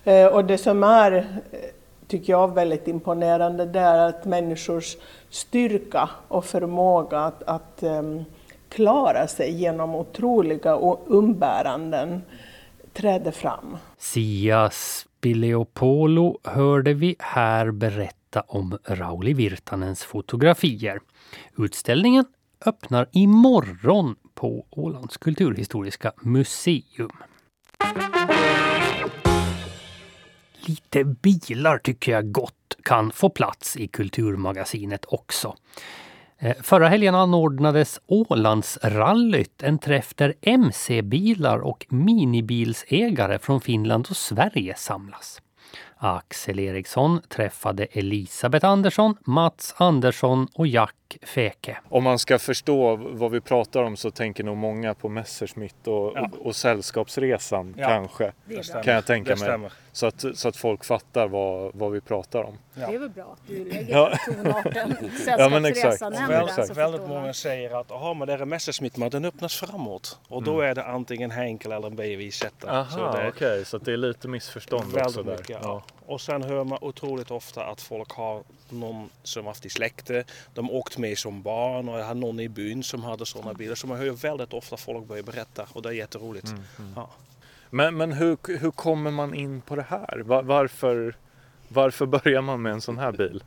Eh, 0.04 0.26
och 0.26 0.44
det 0.44 0.58
som 0.58 0.82
är, 0.82 1.12
eh, 1.12 1.58
tycker 2.06 2.32
jag, 2.32 2.54
väldigt 2.54 2.88
imponerande 2.88 3.66
det 3.66 3.80
är 3.80 4.08
att 4.08 4.24
människors 4.24 4.96
styrka 5.30 6.10
och 6.28 6.44
förmåga 6.44 7.18
att, 7.18 7.42
att 7.42 7.82
um, 7.82 8.24
klara 8.68 9.26
sig 9.26 9.52
genom 9.52 9.94
otroliga 9.94 10.74
umbäranden 11.06 12.22
träder 12.92 13.30
fram. 13.30 13.76
Sia 13.98 14.70
Spileopolo 14.70 16.38
hörde 16.44 16.94
vi 16.94 17.16
här 17.18 17.70
berätta 17.70 18.40
om 18.46 18.78
Rauli 18.84 19.32
Virtanens 19.34 20.04
fotografier. 20.04 21.00
Utställningen 21.58 22.24
öppnar 22.66 23.08
imorgon 23.12 24.16
på 24.34 24.66
Ålands 24.70 25.16
kulturhistoriska 25.16 26.12
museum. 26.20 27.10
Lite 30.66 31.04
bilar 31.04 31.78
tycker 31.78 32.12
jag 32.12 32.32
gott 32.32 32.76
kan 32.82 33.10
få 33.10 33.30
plats 33.30 33.76
i 33.76 33.88
Kulturmagasinet 33.88 35.04
också. 35.08 35.56
Eh, 36.38 36.56
förra 36.62 36.88
helgen 36.88 37.14
anordnades 37.14 38.00
Ålandsrallyt, 38.06 39.62
en 39.62 39.78
träff 39.78 40.14
där 40.14 40.34
mc-bilar 40.42 41.58
och 41.58 41.86
minibilsägare 41.88 43.38
från 43.38 43.60
Finland 43.60 44.06
och 44.10 44.16
Sverige 44.16 44.74
samlas. 44.76 45.40
Axel 46.04 46.58
Eriksson 46.58 47.20
träffade 47.28 47.86
Elisabeth 47.92 48.66
Andersson, 48.66 49.16
Mats 49.20 49.74
Andersson 49.76 50.48
och 50.54 50.66
Jack 50.66 50.94
Feke. 51.22 51.78
Om 51.88 52.04
man 52.04 52.18
ska 52.18 52.38
förstå 52.38 52.96
vad 52.96 53.30
vi 53.30 53.40
pratar 53.40 53.82
om 53.82 53.96
så 53.96 54.10
tänker 54.10 54.44
nog 54.44 54.56
många 54.56 54.94
på 54.94 55.08
Messerschmitt 55.08 55.86
och, 55.86 56.12
ja. 56.14 56.30
och, 56.32 56.46
och 56.46 56.56
Sällskapsresan 56.56 57.74
ja. 57.78 57.88
kanske. 57.88 58.32
Kan 58.84 58.94
jag 58.94 59.06
tänka 59.06 59.36
mig. 59.36 59.70
Så 59.92 60.06
att, 60.06 60.24
så 60.34 60.48
att 60.48 60.56
folk 60.56 60.84
fattar 60.84 61.28
vad, 61.28 61.70
vad 61.74 61.92
vi 61.92 62.00
pratar 62.00 62.42
om. 62.42 62.58
Ja. 62.74 62.86
Det 62.86 62.94
är 62.94 62.98
väl 62.98 63.10
bra 63.10 63.24
att 63.32 63.48
du 63.48 63.64
lägger 63.64 63.94
ja. 63.94 64.18
tonarten 64.26 64.96
Sällskapsresan 65.24 66.14
ja, 66.14 66.26
väldigt, 66.28 66.76
väldigt 66.76 67.08
många 67.08 67.32
säger 67.32 67.80
att 67.80 67.90
aha, 67.90 68.14
men 68.14 68.28
det 68.28 68.34
är 68.34 68.44
Messerschmitt, 68.44 68.96
men 68.96 69.10
den 69.10 69.24
öppnas 69.24 69.54
framåt. 69.54 70.18
Och 70.28 70.42
då 70.42 70.54
mm. 70.54 70.70
är 70.70 70.74
det 70.74 70.84
antingen 70.84 71.30
Henkel 71.30 71.72
eller 71.72 71.86
en 71.86 71.96
BV-sättare. 71.96 72.70
Aha, 72.70 73.10
okej, 73.10 73.28
okay. 73.28 73.64
så 73.64 73.78
det 73.78 73.92
är 73.92 73.96
lite 73.96 74.28
missförstånd 74.28 74.96
också 74.96 75.22
där. 75.22 75.36
Mycket, 75.36 75.58
ja. 75.62 75.82
Och 76.06 76.20
sen 76.20 76.42
hör 76.42 76.64
man 76.64 76.78
otroligt 76.80 77.30
ofta 77.30 77.64
att 77.64 77.80
folk 77.80 78.10
har 78.10 78.42
någon 78.68 79.10
som 79.22 79.46
haft 79.46 79.66
i 79.66 79.70
släkte. 79.70 80.24
De 80.54 80.70
åkt 80.70 80.98
med 80.98 81.18
som 81.18 81.42
barn 81.42 81.88
och 81.88 81.98
jag 81.98 82.04
har 82.04 82.14
någon 82.14 82.40
i 82.40 82.48
byn 82.48 82.82
som 82.82 83.04
hade 83.04 83.26
sådana 83.26 83.54
bilar. 83.54 83.74
Så 83.74 83.86
man 83.86 83.98
hör 83.98 84.10
väldigt 84.10 84.52
ofta 84.52 84.76
folk 84.76 85.06
börja 85.06 85.22
berätta 85.22 85.66
och 85.72 85.82
det 85.82 85.88
är 85.88 85.92
jätteroligt. 85.92 86.48
Mm, 86.48 86.62
mm. 86.78 86.92
Ja. 86.96 87.10
Men, 87.70 87.96
men 87.96 88.12
hur, 88.12 88.58
hur 88.58 88.70
kommer 88.70 89.10
man 89.10 89.34
in 89.34 89.60
på 89.60 89.76
det 89.76 89.86
här? 89.88 90.22
Var, 90.24 90.42
varför, 90.42 91.16
varför 91.68 92.06
börjar 92.06 92.42
man 92.42 92.62
med 92.62 92.72
en 92.72 92.80
sån 92.80 92.98
här 92.98 93.12
bil? 93.12 93.42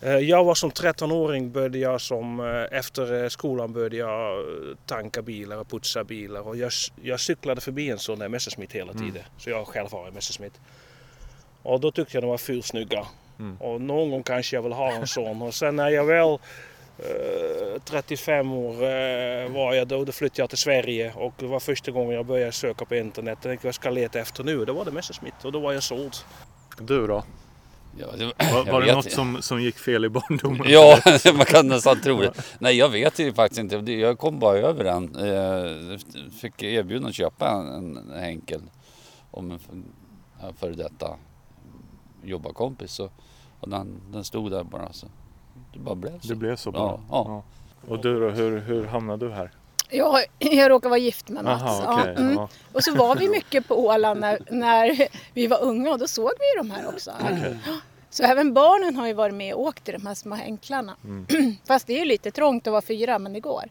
Eh, 0.00 0.18
jag 0.18 0.44
var 0.44 0.54
som 0.54 0.70
13-åring 0.70 1.52
började 1.52 1.78
jag 1.78 2.00
som, 2.00 2.40
eh, 2.40 2.78
efter 2.78 3.22
eh, 3.22 3.28
skolan 3.28 3.72
började 3.72 3.96
jag 3.96 4.44
tanka 4.86 5.22
bilar 5.22 5.56
och 5.56 5.68
putsa 5.68 6.04
bilar 6.04 6.40
och 6.40 6.56
jag, 6.56 6.72
jag 7.02 7.20
cyklade 7.20 7.60
förbi 7.60 7.90
en 7.90 7.98
sån 7.98 8.18
där 8.18 8.28
Messerschmitt 8.28 8.72
hela 8.72 8.92
mm. 8.92 9.04
tiden. 9.04 9.22
Mm. 9.22 9.38
Så 9.38 9.50
jag 9.50 9.66
själv 9.66 9.92
har 9.92 10.06
en 10.06 10.14
Messerschmitt. 10.14 10.60
Och 11.68 11.80
då 11.80 11.90
tyckte 11.90 12.16
jag 12.16 12.22
de 12.22 12.30
var 12.30 12.38
fyrsnygga. 12.38 13.06
Mm. 13.38 13.56
Och 13.56 13.80
någon 13.80 14.10
gång 14.10 14.22
kanske 14.22 14.56
jag 14.56 14.62
vill 14.62 14.72
ha 14.72 14.92
en 14.92 15.06
sån. 15.06 15.42
Och 15.42 15.54
sen 15.54 15.76
när 15.76 15.88
jag 15.88 16.04
väl 16.04 16.38
35 17.84 18.52
år 18.52 19.48
var 19.48 19.74
jag 19.74 19.88
då, 19.88 20.04
då 20.04 20.12
flyttade 20.12 20.42
jag 20.42 20.48
till 20.48 20.58
Sverige 20.58 21.12
och 21.16 21.34
det 21.38 21.46
var 21.46 21.60
första 21.60 21.90
gången 21.90 22.14
jag 22.14 22.26
började 22.26 22.52
söka 22.52 22.84
på 22.84 22.94
internet. 22.94 23.38
Jag 23.42 23.50
tänkte 23.50 23.66
vad 23.66 23.68
jag 23.68 23.74
ska 23.74 23.90
leta 23.90 24.20
efter 24.20 24.44
nu? 24.44 24.64
Då 24.64 24.72
var 24.72 24.84
det 24.84 24.90
Messerschmitt 24.90 25.44
och 25.44 25.52
då 25.52 25.60
var 25.60 25.72
jag 25.72 25.82
såld. 25.82 26.16
Du 26.80 27.06
då? 27.06 27.24
Ja, 27.98 28.06
det, 28.18 28.24
var, 28.52 28.64
var 28.72 28.80
det 28.80 28.94
något 28.94 29.12
som, 29.12 29.42
som 29.42 29.62
gick 29.62 29.78
fel 29.78 30.04
i 30.04 30.08
barndomen? 30.08 30.66
Ja, 30.70 30.98
man 31.34 31.46
kan 31.46 31.68
nästan 31.68 32.00
tro 32.00 32.20
det. 32.20 32.32
Nej, 32.58 32.76
jag 32.76 32.88
vet 32.88 33.18
ju 33.18 33.32
faktiskt 33.32 33.60
inte. 33.60 33.92
Jag 33.92 34.18
kom 34.18 34.38
bara 34.38 34.58
över 34.58 34.84
den. 34.84 35.16
Jag 35.26 36.00
fick 36.40 36.62
erbjudande 36.62 37.08
att 37.08 37.14
köpa 37.14 37.48
en, 37.50 37.96
en 37.96 38.20
Henkel 38.20 38.60
om 39.30 39.50
en 39.50 39.84
före 40.60 40.72
detta 40.72 41.16
jobbarkompis. 42.28 43.00
Och, 43.00 43.12
och 43.60 43.68
den, 43.68 44.00
den 44.12 44.24
stod 44.24 44.50
där 44.50 44.64
bara. 44.64 44.92
Så 44.92 45.06
det 45.72 45.78
bara 45.78 45.94
blev 45.94 46.20
så. 46.20 46.28
Det 46.28 46.34
blev 46.34 46.56
så 46.56 46.72
bara? 46.72 47.00
Ja. 47.10 47.24
ja. 47.26 47.42
Och 47.88 48.02
du 48.02 48.20
då, 48.20 48.28
hur, 48.28 48.60
hur 48.60 48.86
hamnade 48.86 49.26
du 49.26 49.32
här? 49.32 49.50
Jag, 49.90 50.24
jag 50.38 50.70
råkar 50.70 50.88
vara 50.88 50.98
gift 50.98 51.28
med 51.28 51.44
Mats. 51.44 51.62
Aha, 51.62 52.00
okay, 52.00 52.12
ja, 52.12 52.20
mm. 52.20 52.46
Och 52.72 52.84
så 52.84 52.94
var 52.94 53.16
vi 53.16 53.28
mycket 53.28 53.68
på 53.68 53.86
Åland 53.86 54.20
när, 54.20 54.38
när 54.50 55.08
vi 55.34 55.46
var 55.46 55.62
unga 55.62 55.90
och 55.90 55.98
då 55.98 56.08
såg 56.08 56.30
vi 56.38 56.58
de 56.58 56.70
här 56.70 56.88
också. 56.88 57.10
Okay. 57.10 57.56
Så 58.10 58.22
även 58.22 58.54
barnen 58.54 58.96
har 58.96 59.06
ju 59.06 59.12
varit 59.12 59.34
med 59.34 59.54
och 59.54 59.60
åkt 59.60 59.88
i 59.88 59.92
de 59.92 60.06
här 60.06 60.14
små 60.14 60.34
hänklarna. 60.34 60.96
Mm. 61.04 61.26
Fast 61.66 61.86
det 61.86 61.92
är 61.92 61.98
ju 61.98 62.04
lite 62.04 62.30
trångt 62.30 62.66
att 62.66 62.70
vara 62.70 62.82
fyra 62.82 63.18
men 63.18 63.32
det 63.32 63.40
går. 63.40 63.64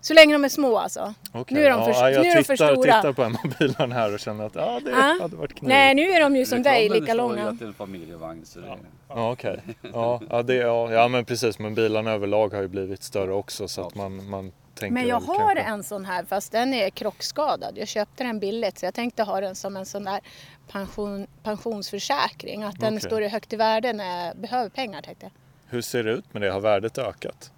Så 0.00 0.14
länge 0.14 0.34
de 0.34 0.44
är 0.44 0.48
små 0.48 0.78
alltså. 0.78 1.14
Okay. 1.32 1.58
Nu 1.58 1.64
är 1.64 1.70
de 1.70 1.84
för, 1.84 1.90
ja, 1.90 2.10
jag 2.10 2.22
nu 2.22 2.28
är 2.28 2.36
de 2.36 2.44
för 2.44 2.56
stora. 2.56 2.68
Jag 2.68 3.02
tittar 3.02 3.12
på 3.12 3.22
en 3.22 3.36
av 3.36 3.54
bilarna 3.58 3.94
här 3.94 4.14
och 4.14 4.20
känner 4.20 4.46
att 4.46 4.54
ja, 4.54 4.80
det 4.84 4.90
ja. 4.90 5.18
hade 5.20 5.36
varit 5.36 5.50
knivigt. 5.50 5.68
Nej, 5.68 5.94
nu 5.94 6.02
är 6.02 6.20
de 6.20 6.36
ju 6.36 6.46
som 6.46 6.62
dig, 6.62 6.88
lika 6.88 7.14
långa. 7.14 7.56
till 7.56 7.66
en 7.66 7.74
familjevagn. 7.74 8.46
Så 8.46 8.60
ja, 8.60 8.78
ja 9.08 9.32
okej. 9.32 9.60
Okay. 9.66 9.90
Ja, 9.94 10.20
ja, 10.30 10.42
det, 10.42 10.54
ja, 10.54 10.92
ja, 10.92 11.08
men 11.08 11.24
precis. 11.24 11.58
Men 11.58 11.74
bilarna 11.74 12.10
överlag 12.10 12.54
har 12.54 12.62
ju 12.62 12.68
blivit 12.68 13.02
större 13.02 13.32
också 13.32 13.68
så 13.68 13.86
att 13.86 13.94
man, 13.94 14.28
man 14.28 14.52
men 14.88 15.06
jag 15.06 15.20
har 15.20 15.54
kanske. 15.54 15.60
en 15.60 15.84
sån 15.84 16.04
här 16.04 16.24
fast 16.24 16.52
den 16.52 16.74
är 16.74 16.90
krockskadad. 16.90 17.78
Jag 17.78 17.88
köpte 17.88 18.24
den 18.24 18.38
billigt 18.38 18.78
så 18.78 18.86
jag 18.86 18.94
tänkte 18.94 19.22
ha 19.22 19.40
den 19.40 19.54
som 19.54 19.76
en 19.76 19.86
sån 19.86 20.04
där 20.04 20.20
pension, 20.68 21.26
pensionsförsäkring. 21.42 22.62
Att 22.62 22.80
den 22.80 22.94
okay. 22.94 23.08
står 23.08 23.22
i 23.22 23.28
högt 23.28 23.52
i 23.52 23.56
värde 23.56 23.92
när 23.92 24.26
jag 24.26 24.36
behöver 24.36 24.68
pengar 24.68 25.02
tänkte 25.02 25.26
jag. 25.26 25.32
Hur 25.66 25.82
ser 25.82 26.04
det 26.04 26.10
ut 26.10 26.34
med 26.34 26.42
det? 26.42 26.50
Har 26.50 26.60
värdet 26.60 26.98
ökat? 26.98 27.52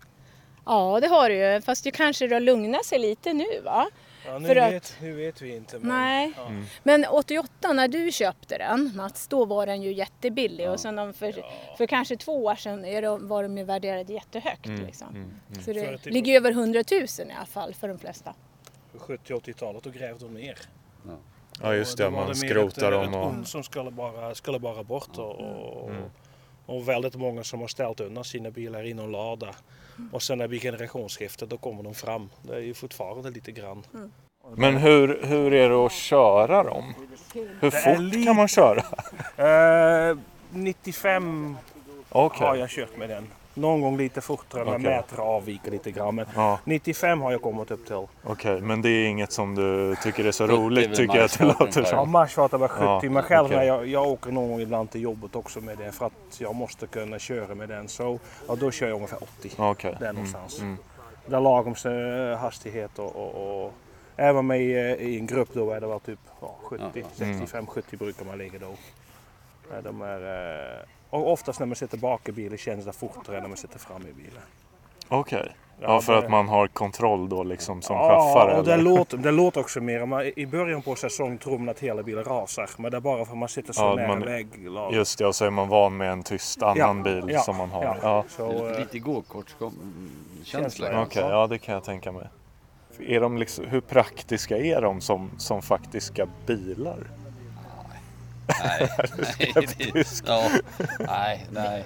Ja 0.64 0.98
det 1.00 1.08
har 1.08 1.28
det 1.28 1.54
ju 1.54 1.60
fast 1.60 1.84
det 1.84 1.90
kanske 1.90 2.34
har 2.34 2.40
lugnat 2.40 2.84
sig 2.84 2.98
lite 2.98 3.32
nu 3.32 3.60
va? 3.64 3.90
Ja, 4.26 4.38
nu, 4.38 4.54
vet, 4.54 4.74
att, 4.74 4.96
nu 5.00 5.12
vet 5.12 5.42
vi 5.42 5.56
inte. 5.56 5.78
Men, 5.78 5.88
nej. 5.88 6.32
Ja. 6.36 6.46
Mm. 6.46 6.64
men 6.82 7.04
88 7.04 7.72
när 7.72 7.88
du 7.88 8.12
köpte 8.12 8.58
den 8.58 8.92
Mats, 8.96 9.28
då 9.28 9.44
var 9.44 9.66
den 9.66 9.82
ju 9.82 9.92
jättebillig 9.92 10.64
ja. 10.64 10.70
och 10.70 10.80
sen 10.80 10.96
de 10.96 11.14
för, 11.14 11.38
ja. 11.38 11.44
för 11.78 11.86
kanske 11.86 12.16
två 12.16 12.44
år 12.44 12.54
sedan 12.54 13.28
var 13.28 13.42
de 13.42 13.58
ju 13.58 13.64
värderade 13.64 14.12
jättehögt. 14.12 14.66
Mm. 14.66 14.86
Liksom. 14.86 15.08
Mm. 15.08 15.40
Mm. 15.50 15.62
Så 15.62 15.72
det 15.72 16.10
ligger 16.10 16.36
över 16.36 16.50
100 16.50 16.84
000 16.90 17.02
i 17.02 17.32
alla 17.36 17.46
fall 17.46 17.74
för 17.74 17.88
de 17.88 17.98
flesta. 17.98 18.34
På 18.92 18.98
70-80-talet 18.98 19.82
då 19.82 19.90
grävde 19.90 20.24
de 20.24 20.34
ner. 20.34 20.58
Ja, 21.62 21.74
just 21.74 21.98
det, 21.98 22.10
man 22.10 22.34
skrotar 22.34 22.90
dem. 22.90 23.14
Och... 23.14 23.34
Ett 23.40 23.48
som 23.48 23.62
skulle 23.62 23.90
bara, 23.90 24.34
skulle 24.34 24.58
bara 24.58 24.82
bort 24.82 25.18
och, 25.18 25.40
och, 25.40 25.90
mm. 25.90 26.02
Och 26.66 26.88
väldigt 26.88 27.14
många 27.14 27.44
som 27.44 27.60
har 27.60 27.68
ställt 27.68 28.00
undan 28.00 28.24
sina 28.24 28.50
bilar 28.50 28.86
i 28.86 28.94
någon 28.94 29.12
lada 29.12 29.54
och 30.12 30.22
sen 30.22 30.38
när 30.38 30.44
det 30.44 30.48
blir 30.48 30.60
generationsskifte 30.60 31.46
då 31.46 31.56
kommer 31.56 31.82
de 31.82 31.94
fram. 31.94 32.30
Det 32.42 32.54
är 32.54 32.60
ju 32.60 32.74
fortfarande 32.74 33.30
lite 33.30 33.52
grann. 33.52 33.82
Mm. 33.94 34.10
Men 34.56 34.76
hur, 34.76 35.22
hur 35.22 35.52
är 35.52 35.70
det 35.70 35.86
att 35.86 35.92
köra 35.92 36.62
dem? 36.62 36.94
Hur 37.60 37.70
fort 37.70 38.24
kan 38.24 38.36
man 38.36 38.48
köra? 38.48 38.82
Uh, 40.10 40.18
95 40.50 41.56
okay. 42.10 42.46
har 42.46 42.56
jag 42.56 42.70
kört 42.70 42.96
med 42.96 43.08
den. 43.08 43.28
Någon 43.54 43.80
gång 43.80 43.96
lite 43.96 44.20
fortare 44.20 44.62
okay. 44.62 44.78
när 44.78 44.90
mätare 44.90 45.20
avviker 45.20 45.70
lite 45.70 45.90
grann. 45.90 46.14
Men 46.14 46.26
ja. 46.34 46.58
95 46.64 47.20
har 47.20 47.32
jag 47.32 47.42
kommit 47.42 47.70
upp 47.70 47.86
till. 47.86 47.94
Okej, 47.94 48.08
okay, 48.24 48.60
men 48.60 48.82
det 48.82 48.88
är 48.88 49.06
inget 49.06 49.32
som 49.32 49.54
du 49.54 49.96
tycker 50.02 50.24
är 50.24 50.32
så 50.32 50.46
roligt 50.46 50.94
tycker 50.94 51.16
jag 51.16 51.24
att 51.24 51.38
det 51.38 51.44
låter 51.44 51.84
som. 51.84 51.98
Ja, 51.98 52.04
marschfart 52.04 52.52
var 52.52 52.68
70. 52.68 52.84
Ja, 52.84 53.00
men 53.10 53.22
själv 53.22 53.46
okay. 53.46 53.56
när 53.56 53.64
jag, 53.64 53.86
jag 53.86 54.06
åker 54.06 54.30
någon 54.30 54.50
gång 54.50 54.60
ibland 54.60 54.90
till 54.90 55.02
jobbet 55.02 55.36
också 55.36 55.60
med 55.60 55.78
det 55.78 55.92
för 55.92 56.06
att 56.06 56.40
jag 56.40 56.54
måste 56.54 56.86
kunna 56.86 57.18
köra 57.18 57.54
med 57.54 57.68
den. 57.68 57.88
Så 57.88 58.18
ja, 58.48 58.54
då 58.54 58.70
kör 58.70 58.88
jag 58.88 58.94
ungefär 58.96 59.22
80. 59.22 59.50
Okay. 59.62 59.92
Där 59.92 60.00
mm, 60.00 60.14
någonstans. 60.14 60.60
Mm. 60.60 60.76
Det 61.26 61.36
är 61.36 61.40
lagom 61.40 61.74
hastighet 62.38 62.98
och, 62.98 63.16
och, 63.16 63.64
och 63.64 63.72
även 64.16 64.46
med 64.46 64.60
i, 64.60 65.18
en 65.18 65.26
grupp 65.26 65.48
då 65.52 65.70
är 65.70 65.80
det 65.80 65.86
var 65.86 65.98
typ 65.98 66.18
ja, 66.40 66.56
70, 66.62 66.84
ja, 66.94 67.06
65, 67.14 67.66
70 67.66 67.96
brukar 67.96 68.24
man 68.24 68.38
ligga 68.38 68.58
då. 68.58 68.74
De 69.82 70.02
är, 70.02 70.20
eh, 70.20 70.82
och 71.12 71.32
oftast 71.32 71.60
när 71.60 71.66
man 71.66 71.76
sitter 71.76 71.98
bak 71.98 72.28
i 72.28 72.32
bilen 72.32 72.58
känns 72.58 72.84
det 72.84 72.92
fortare 72.92 73.36
än 73.36 73.42
när 73.42 73.48
man 73.48 73.56
sitter 73.56 73.78
fram 73.78 74.02
i 74.02 74.12
bilen. 74.12 74.42
Okej. 75.08 75.40
Okay. 75.40 75.52
Ja, 75.80 75.94
ja, 75.94 76.00
för 76.00 76.12
det... 76.12 76.18
att 76.18 76.30
man 76.30 76.48
har 76.48 76.66
kontroll 76.66 77.28
då 77.28 77.42
liksom 77.42 77.82
som 77.82 77.96
ja, 77.96 78.08
chaufför? 78.08 78.50
Ja, 78.56 78.62
det 78.62 78.82
låter, 78.82 79.16
det 79.16 79.30
låter 79.30 79.60
också 79.60 79.80
mer. 79.80 80.06
Man, 80.06 80.32
I 80.36 80.46
början 80.46 80.82
på 80.82 80.94
säsongen 80.94 81.38
tror 81.38 81.58
man 81.58 81.68
att 81.68 81.80
hela 81.80 82.02
bilen 82.02 82.24
rasar. 82.24 82.70
Men 82.76 82.90
det 82.90 82.96
är 82.96 83.00
bara 83.00 83.24
för 83.24 83.32
att 83.32 83.38
man 83.38 83.48
sitter 83.48 83.72
så 83.72 83.82
ja, 83.82 83.94
nära 83.94 84.08
man, 84.08 84.20
vägg. 84.20 84.48
Just 84.92 85.18
det, 85.18 85.26
och 85.26 85.34
så 85.34 85.44
är 85.44 85.50
man 85.50 85.68
van 85.68 85.96
med 85.96 86.12
en 86.12 86.22
tyst 86.22 86.62
annan 86.62 87.02
bil 87.02 87.24
ja, 87.28 87.40
som 87.40 87.56
man 87.56 87.70
har. 87.70 87.98
Ja. 88.02 88.24
Så, 88.28 88.52
lite, 88.52 88.78
lite 88.80 88.98
gåkortskänsla. 88.98 90.88
Okej, 90.88 91.02
okay, 91.02 91.30
ja 91.30 91.46
det 91.46 91.58
kan 91.58 91.74
jag 91.74 91.84
tänka 91.84 92.12
mig. 92.12 92.28
Är 92.98 93.20
de 93.20 93.36
liksom, 93.36 93.64
hur 93.66 93.80
praktiska 93.80 94.58
är 94.58 94.82
de 94.82 95.00
som, 95.00 95.30
som 95.38 95.62
faktiska 95.62 96.26
bilar? 96.46 96.98
Nej, 98.64 98.88
nej, 99.18 100.04
ja, 100.26 100.50
nej, 100.98 101.46
nej. 101.50 101.84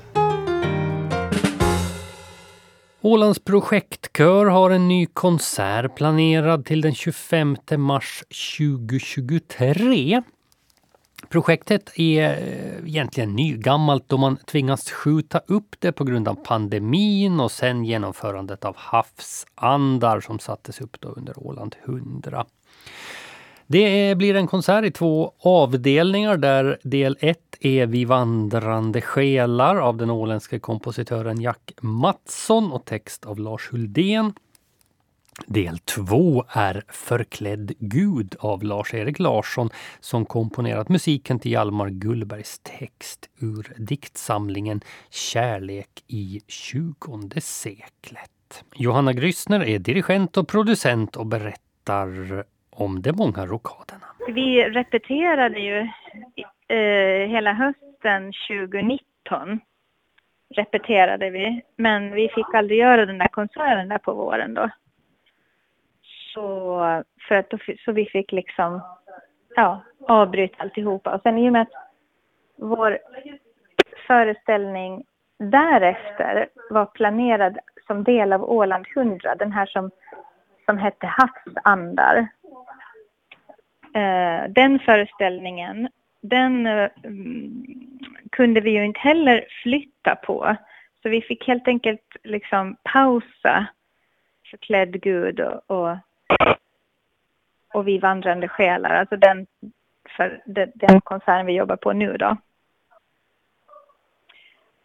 Ålands 3.00 3.38
projektkör 3.38 4.46
har 4.46 4.70
en 4.70 4.88
ny 4.88 5.06
konsert 5.06 5.96
planerad 5.96 6.64
till 6.64 6.80
den 6.80 6.94
25 6.94 7.56
mars 7.76 8.25
2023. 8.58 10.23
Projektet 11.28 11.90
är 11.94 12.30
eh, 12.30 12.88
egentligen 12.88 13.37
nygammalt 13.37 14.08
då 14.08 14.16
man 14.16 14.37
tvingas 14.37 14.90
skjuta 14.90 15.40
upp 15.46 15.76
det 15.78 15.92
på 15.92 16.04
grund 16.04 16.28
av 16.28 16.35
pandemin 16.35 17.40
och 17.40 17.52
sen 17.52 17.85
genomförandet 17.85 18.64
av 18.64 18.76
havsandar 18.76 20.20
som 20.20 20.38
sattes 20.38 20.80
upp 20.80 21.00
då 21.00 21.08
under 21.08 21.46
Åland 21.46 21.76
100. 21.85 22.46
Det 23.68 24.18
blir 24.18 24.35
en 24.35 24.46
konsert 24.46 24.85
i 24.85 24.90
två 24.90 25.32
avdelningar 25.38 26.37
där 26.37 26.78
del 26.82 27.16
1 27.20 27.38
är 27.61 27.87
Vi 27.87 28.04
vandrande 28.04 29.00
själar 29.00 29.76
av 29.76 29.96
den 29.96 30.11
åländske 30.11 30.58
kompositören 30.58 31.40
Jack 31.40 31.73
Mattsson 31.80 32.73
och 32.73 32.85
text 32.85 33.26
av 33.26 33.38
Lars 33.38 33.73
Huldén. 33.73 34.32
Del 35.46 35.78
två 35.78 36.44
är 36.49 36.82
Förklädd 36.88 37.73
Gud 37.78 38.37
av 38.38 38.62
Lars-Erik 38.62 39.18
Larsson 39.18 39.70
som 40.00 40.26
komponerat 40.26 40.88
musiken 40.88 41.38
till 41.38 41.52
Hjalmar 41.52 41.88
Gullbergs 41.88 42.61
text 42.62 43.28
ur 43.38 43.75
diktsamlingen 43.76 44.80
Kärlek 45.11 46.04
i 46.06 46.40
tjugonde 46.49 47.40
seklet. 47.40 48.64
Johanna 48.75 49.12
Grysner 49.12 49.64
är 49.64 49.78
dirigent 49.78 50.37
och 50.37 50.49
producent 50.49 51.16
och 51.16 51.26
berättar 51.26 52.44
om 52.76 53.02
de 53.02 53.12
många 53.12 53.47
rockaderna. 53.47 54.06
Vi 54.28 54.64
repeterade 54.71 55.59
ju 55.59 55.78
eh, 56.68 57.28
hela 57.28 57.52
hösten 57.52 58.33
2019 58.49 59.61
repeterade 60.54 61.30
vi, 61.30 61.62
men 61.76 62.12
vi 62.12 62.28
fick 62.28 62.54
aldrig 62.54 62.78
göra 62.78 63.06
den 63.06 63.18
där 63.18 63.28
konserten 63.28 63.88
där 63.88 63.99
på 63.99 64.14
våren 64.14 64.54
då. 64.54 64.71
Så, 66.35 67.02
för 67.28 67.35
att 67.35 67.50
då, 67.50 67.59
så 67.85 67.92
vi 67.92 68.06
fick 68.06 68.33
liksom 68.33 68.80
ja, 69.56 69.83
avbryta 70.09 70.62
alltihopa. 70.62 71.14
Och 71.14 71.23
sen 71.23 71.38
i 71.38 71.49
och 71.49 71.52
med 71.52 71.62
att 71.62 71.73
vår 72.56 72.99
föreställning 74.06 75.04
därefter 75.38 76.49
var 76.71 76.87
planerad 76.87 77.59
som 77.87 78.04
del 78.04 78.33
av 78.33 78.50
Åland 78.50 78.87
100, 78.97 79.35
den 79.35 79.52
här 79.52 79.66
som, 79.66 79.90
som 80.64 80.78
hette 80.78 81.06
Havsandar. 81.06 82.28
Eh, 83.96 84.48
den 84.48 84.78
föreställningen, 84.78 85.88
den 86.20 86.66
eh, 86.66 86.90
kunde 88.30 88.60
vi 88.60 88.70
ju 88.70 88.84
inte 88.84 89.00
heller 89.00 89.46
flytta 89.62 90.16
på. 90.16 90.56
Så 91.02 91.08
vi 91.08 91.22
fick 91.22 91.46
helt 91.46 91.68
enkelt 91.68 92.16
liksom 92.24 92.76
pausa 92.82 93.66
förklädd 94.50 95.00
Gud 95.00 95.40
och, 95.40 95.70
och 95.70 95.96
och 97.76 97.88
Vi 97.88 97.98
vandrande 97.98 98.48
själar, 98.48 98.90
alltså 98.90 99.16
den, 99.16 99.46
för 100.16 100.42
den, 100.46 100.72
den 100.74 101.00
konserten 101.00 101.46
vi 101.46 101.52
jobbar 101.52 101.76
på 101.76 101.92
nu 101.92 102.16
då. 102.16 102.36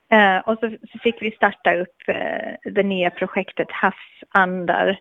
Eh, 0.10 0.38
och 0.38 0.60
så, 0.60 0.70
så, 0.92 1.00
fick 1.00 1.22
vi 1.22 1.32
starta 1.32 1.76
upp 1.76 2.02
eh, 2.08 2.72
det 2.72 2.84
nya 2.84 3.10
projektet 3.10 3.68
Havsandar, 3.72 5.00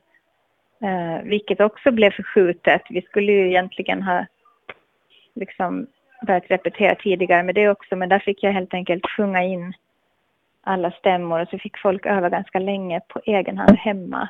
eh, 0.82 1.22
vilket 1.24 1.60
också 1.60 1.90
blev 1.90 2.10
förskjutet. 2.10 2.82
Vi 2.90 3.02
skulle 3.02 3.32
ju 3.32 3.48
egentligen 3.48 4.02
ha 4.02 4.26
liksom 5.34 5.86
börjat 6.26 6.50
repetera 6.50 6.94
tidigare 6.94 7.42
med 7.42 7.54
det 7.54 7.68
också, 7.68 7.96
men 7.96 8.08
där 8.08 8.18
fick 8.18 8.42
jag 8.42 8.52
helt 8.52 8.74
enkelt 8.74 9.06
sjunga 9.06 9.42
in 9.42 9.72
alla 10.62 10.90
stämmor 10.90 11.40
och 11.40 11.48
så 11.48 11.58
fick 11.58 11.78
folk 11.78 12.06
öva 12.06 12.28
ganska 12.28 12.58
länge 12.58 13.00
på 13.08 13.20
egen 13.24 13.58
hand 13.58 13.78
hemma 13.78 14.28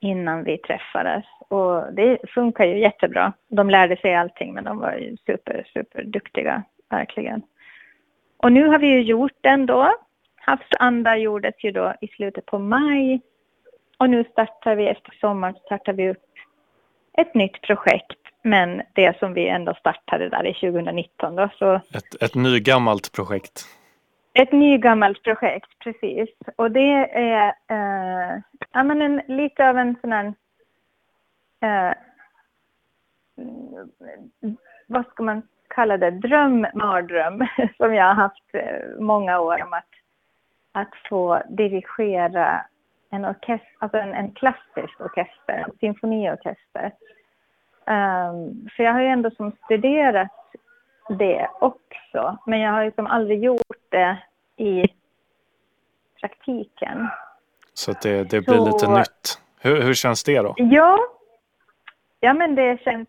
innan 0.00 0.44
vi 0.44 0.58
träffades. 0.58 1.24
Och 1.48 1.92
det 1.92 2.18
funkar 2.34 2.64
ju 2.64 2.78
jättebra. 2.78 3.32
De 3.48 3.70
lärde 3.70 3.96
sig 3.96 4.14
allting 4.14 4.54
men 4.54 4.64
de 4.64 4.78
var 4.78 4.92
ju 4.92 5.16
super, 5.26 5.66
super 5.72 6.02
duktiga, 6.02 6.62
verkligen. 6.90 7.42
Och 8.36 8.52
nu 8.52 8.66
har 8.66 8.78
vi 8.78 8.86
ju 8.86 9.02
gjort 9.02 9.36
den 9.40 9.66
då. 9.66 9.94
Havsanda 10.36 11.16
gjordes 11.16 11.54
ju 11.64 11.70
då 11.70 11.94
i 12.00 12.08
slutet 12.08 12.46
på 12.46 12.58
maj. 12.58 13.20
Och 13.98 14.10
nu 14.10 14.24
startar 14.24 14.76
vi 14.76 14.88
efter 14.88 15.12
sommaren 15.20 15.54
startar 15.54 15.92
vi 15.92 16.10
upp 16.10 16.24
ett 17.12 17.34
nytt 17.34 17.62
projekt. 17.62 18.18
Men 18.42 18.82
det 18.92 19.18
som 19.18 19.34
vi 19.34 19.48
ändå 19.48 19.74
startade 19.74 20.28
där 20.28 20.46
i 20.46 20.54
2019 20.54 21.36
då. 21.36 21.48
Så 21.58 21.74
ett, 21.74 22.22
ett 22.22 22.34
nygammalt 22.34 23.12
projekt. 23.12 23.66
Ett 24.32 24.52
nygammalt 24.52 25.22
projekt, 25.22 25.78
precis. 25.78 26.28
Och 26.56 26.70
det 26.70 27.08
är 27.14 27.54
eh, 27.68 28.40
ja, 28.72 28.82
men 28.82 29.02
en, 29.02 29.22
lite 29.28 29.68
av 29.68 29.78
en 29.78 29.96
sån 30.00 30.12
här... 30.12 30.34
Eh, 31.60 31.94
vad 34.86 35.06
ska 35.06 35.22
man 35.22 35.42
kalla 35.68 35.96
det? 35.96 36.10
Dröm, 36.10 36.66
mardröm 36.74 37.46
som 37.76 37.94
jag 37.94 38.04
har 38.04 38.14
haft 38.14 38.44
eh, 38.52 39.00
många 39.00 39.40
år 39.40 39.62
om 39.62 39.72
att, 39.72 39.88
att 40.72 40.94
få 41.08 41.42
dirigera 41.48 42.64
en 43.10 43.24
orkester, 43.24 43.76
alltså 43.78 43.98
en, 43.98 44.14
en 44.14 44.32
klassisk 44.32 45.00
orkester, 45.00 45.64
en 45.66 45.78
symfoniorkester. 45.80 46.92
Um, 47.86 48.68
för 48.76 48.82
jag 48.82 48.92
har 48.92 49.00
ju 49.00 49.06
ändå 49.06 49.30
som 49.30 49.52
studerat 49.64 50.28
det 51.08 51.50
också, 51.60 52.38
men 52.46 52.60
jag 52.60 52.72
har 52.72 52.84
liksom 52.84 53.06
aldrig 53.06 53.44
gjort 53.44 53.76
det 53.88 54.18
i 54.56 54.84
praktiken. 56.20 57.08
Så 57.74 57.92
det, 58.02 58.30
det 58.30 58.40
blir 58.40 58.56
Så, 58.56 58.66
lite 58.66 58.90
nytt. 58.90 59.40
Hur, 59.60 59.82
hur 59.82 59.94
känns 59.94 60.24
det 60.24 60.38
då? 60.38 60.54
Ja, 60.56 60.98
ja 62.20 62.34
men 62.34 62.54
det 62.54 62.82
känns 62.82 63.08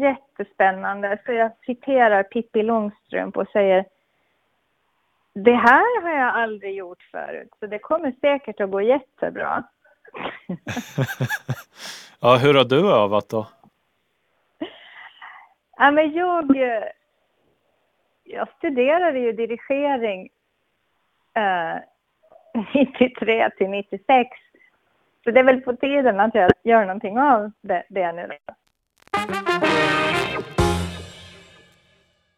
jättespännande. 0.00 1.18
Så 1.26 1.32
jag 1.32 1.50
citerar 1.66 2.22
Pippi 2.22 2.62
Långstrump 2.62 3.36
och 3.36 3.48
säger 3.48 3.84
det 5.34 5.54
här 5.54 6.02
har 6.02 6.10
jag 6.10 6.34
aldrig 6.34 6.74
gjort 6.74 7.02
förut, 7.02 7.50
så 7.60 7.66
det 7.66 7.78
kommer 7.78 8.14
säkert 8.20 8.60
att 8.60 8.70
gå 8.70 8.80
jättebra. 8.80 9.64
ja, 12.20 12.36
hur 12.36 12.54
har 12.54 12.64
du 12.64 12.92
övat 12.92 13.28
då? 13.28 13.46
Ja, 15.76 15.90
men 15.90 16.12
jag, 16.12 16.56
jag 18.24 18.48
studerade 18.58 19.18
ju 19.18 19.32
dirigering 19.32 20.28
eh, 21.34 21.76
93 22.74 23.50
till 23.50 23.70
96. 23.70 24.30
Så 25.24 25.30
det 25.30 25.40
är 25.40 25.44
väl 25.44 25.60
på 25.60 25.76
tiden 25.76 26.20
att 26.20 26.34
jag 26.34 26.50
gör 26.62 26.84
någonting 26.84 27.18
av 27.18 27.50
det, 27.60 27.84
det 27.88 28.12
nu. 28.12 28.28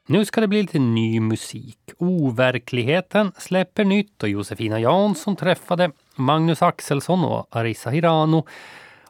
Nu 0.08 0.24
ska 0.24 0.40
det 0.40 0.48
bli 0.48 0.62
lite 0.62 0.78
ny 0.78 1.20
musik. 1.20 1.78
Overkligheten 1.98 3.32
släpper 3.38 3.84
nytt 3.84 4.22
och 4.22 4.28
Josefina 4.28 4.80
Jansson 4.80 5.36
träffade 5.36 5.90
Magnus 6.14 6.62
Axelsson 6.62 7.24
och 7.24 7.46
Arisa 7.50 7.90
Hirano 7.90 8.46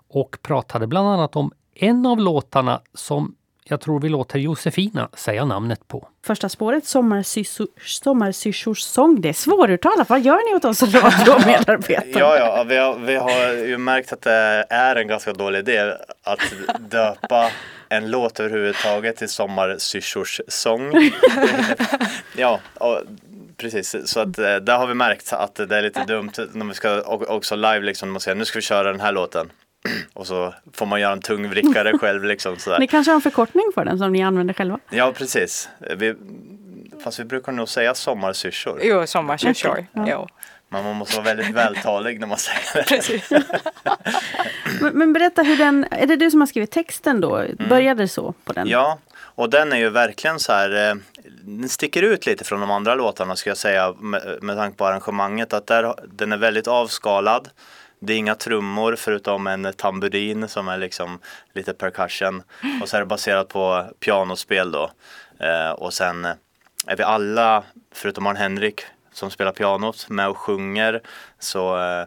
och 0.08 0.38
pratade 0.42 0.86
bland 0.86 1.08
annat 1.08 1.36
om 1.36 1.52
en 1.74 2.06
av 2.06 2.18
låtarna 2.18 2.80
som 2.94 3.34
jag 3.68 3.80
tror 3.80 4.00
vi 4.00 4.08
låter 4.08 4.38
Josefina 4.38 5.08
säga 5.14 5.44
namnet 5.44 5.88
på. 5.88 6.08
Första 6.26 6.48
spåret, 6.48 6.84
Sommarsyrsors 6.84 8.80
sång. 8.80 9.20
Det 9.20 9.28
är 9.28 9.32
svåruttalat. 9.32 10.08
Vad 10.08 10.20
gör 10.20 10.50
ni 10.50 10.56
åt 10.56 10.64
oss 10.64 10.82
radiomedarbetare? 10.82 12.10
ja, 12.14 12.36
ja 12.36 12.64
vi, 12.68 12.76
har, 12.76 12.98
vi 12.98 13.16
har 13.16 13.52
ju 13.66 13.78
märkt 13.78 14.12
att 14.12 14.22
det 14.22 14.66
är 14.70 14.96
en 14.96 15.08
ganska 15.08 15.32
dålig 15.32 15.58
idé 15.58 15.94
att 16.22 16.40
döpa 16.90 17.50
en 17.88 18.10
låt 18.10 18.40
överhuvudtaget 18.40 19.16
till 19.16 19.28
Sommarsyrsors 19.28 20.40
sång. 20.48 20.92
ja, 22.36 22.60
och, 22.74 23.00
precis. 23.56 23.96
Så 24.04 24.20
att 24.20 24.38
eh, 24.38 24.56
där 24.56 24.78
har 24.78 24.86
vi 24.86 24.94
märkt 24.94 25.32
att 25.32 25.54
det 25.54 25.76
är 25.76 25.82
lite 25.82 26.04
dumt 26.04 26.32
när 26.52 26.64
vi 26.64 26.74
ska 26.74 27.00
också 27.02 27.56
live 27.56 27.80
liksom 27.80 28.16
och 28.16 28.22
säga 28.22 28.34
nu 28.34 28.44
ska 28.44 28.58
vi 28.58 28.62
köra 28.62 28.92
den 28.92 29.00
här 29.00 29.12
låten. 29.12 29.50
Och 30.12 30.26
så 30.26 30.54
får 30.72 30.86
man 30.86 31.00
göra 31.00 31.12
en 31.12 31.20
tung 31.20 31.48
vrickare 31.48 31.98
själv. 32.00 32.24
Liksom, 32.24 32.56
sådär. 32.56 32.78
Ni 32.78 32.86
kanske 32.86 33.10
har 33.10 33.16
en 33.16 33.20
förkortning 33.22 33.64
för 33.74 33.84
den 33.84 33.98
som 33.98 34.12
ni 34.12 34.22
använder 34.22 34.54
själva? 34.54 34.78
Ja, 34.90 35.12
precis. 35.12 35.68
Vi, 35.96 36.14
fast 37.04 37.20
vi 37.20 37.24
brukar 37.24 37.52
nog 37.52 37.68
säga 37.68 37.94
sommarsyrsor. 37.94 38.80
Jo, 38.82 39.06
sommarsyrsor. 39.06 39.70
Okay. 39.70 39.84
Ja. 39.92 40.28
Men 40.68 40.84
man 40.84 40.96
måste 40.96 41.16
vara 41.16 41.24
väldigt 41.24 41.54
vältalig 41.54 42.20
när 42.20 42.26
man 42.26 42.38
säger 42.38 43.28
det. 43.30 43.44
Men, 44.80 44.98
men, 44.98 45.12
berätta 45.12 45.42
hur 45.42 45.56
den, 45.56 45.86
är 45.90 46.06
det 46.06 46.16
du 46.16 46.30
som 46.30 46.40
har 46.40 46.46
skrivit 46.46 46.70
texten 46.70 47.20
då? 47.20 47.36
Mm. 47.36 47.68
Började 47.68 48.02
det 48.02 48.08
så 48.08 48.34
på 48.44 48.52
den? 48.52 48.68
Ja, 48.68 48.98
och 49.18 49.50
den 49.50 49.72
är 49.72 49.76
ju 49.76 49.90
verkligen 49.90 50.38
så 50.38 50.52
här, 50.52 50.90
eh, 50.90 50.94
den 51.42 51.68
sticker 51.68 52.02
ut 52.02 52.26
lite 52.26 52.44
från 52.44 52.60
de 52.60 52.70
andra 52.70 52.94
låtarna 52.94 53.36
ska 53.36 53.50
jag 53.50 53.56
säga 53.56 53.92
med, 53.92 54.38
med 54.42 54.56
tanke 54.56 54.76
på 54.76 54.86
arrangemanget. 54.86 55.52
Att 55.52 55.66
där, 55.66 55.94
den 56.08 56.32
är 56.32 56.36
väldigt 56.36 56.68
avskalad. 56.68 57.48
Det 58.00 58.12
är 58.12 58.16
inga 58.16 58.34
trummor 58.34 58.96
förutom 58.96 59.46
en 59.46 59.72
tamburin 59.76 60.48
som 60.48 60.68
är 60.68 60.78
liksom 60.78 61.18
lite 61.52 61.72
percussion. 61.72 62.42
Och 62.82 62.88
så 62.88 62.96
är 62.96 63.00
det 63.00 63.06
baserat 63.06 63.48
på 63.48 63.86
pianospel 64.00 64.70
då. 64.70 64.90
Eh, 65.40 65.70
och 65.70 65.94
sen 65.94 66.24
är 66.86 66.96
vi 66.96 67.02
alla, 67.02 67.64
förutom 67.94 68.26
Arn 68.26 68.36
Henrik 68.36 68.80
som 69.16 69.30
spelar 69.30 69.52
pianot, 69.52 70.08
med 70.08 70.28
och 70.28 70.38
sjunger. 70.38 71.02
Så 71.38 71.78
eh, 71.78 72.06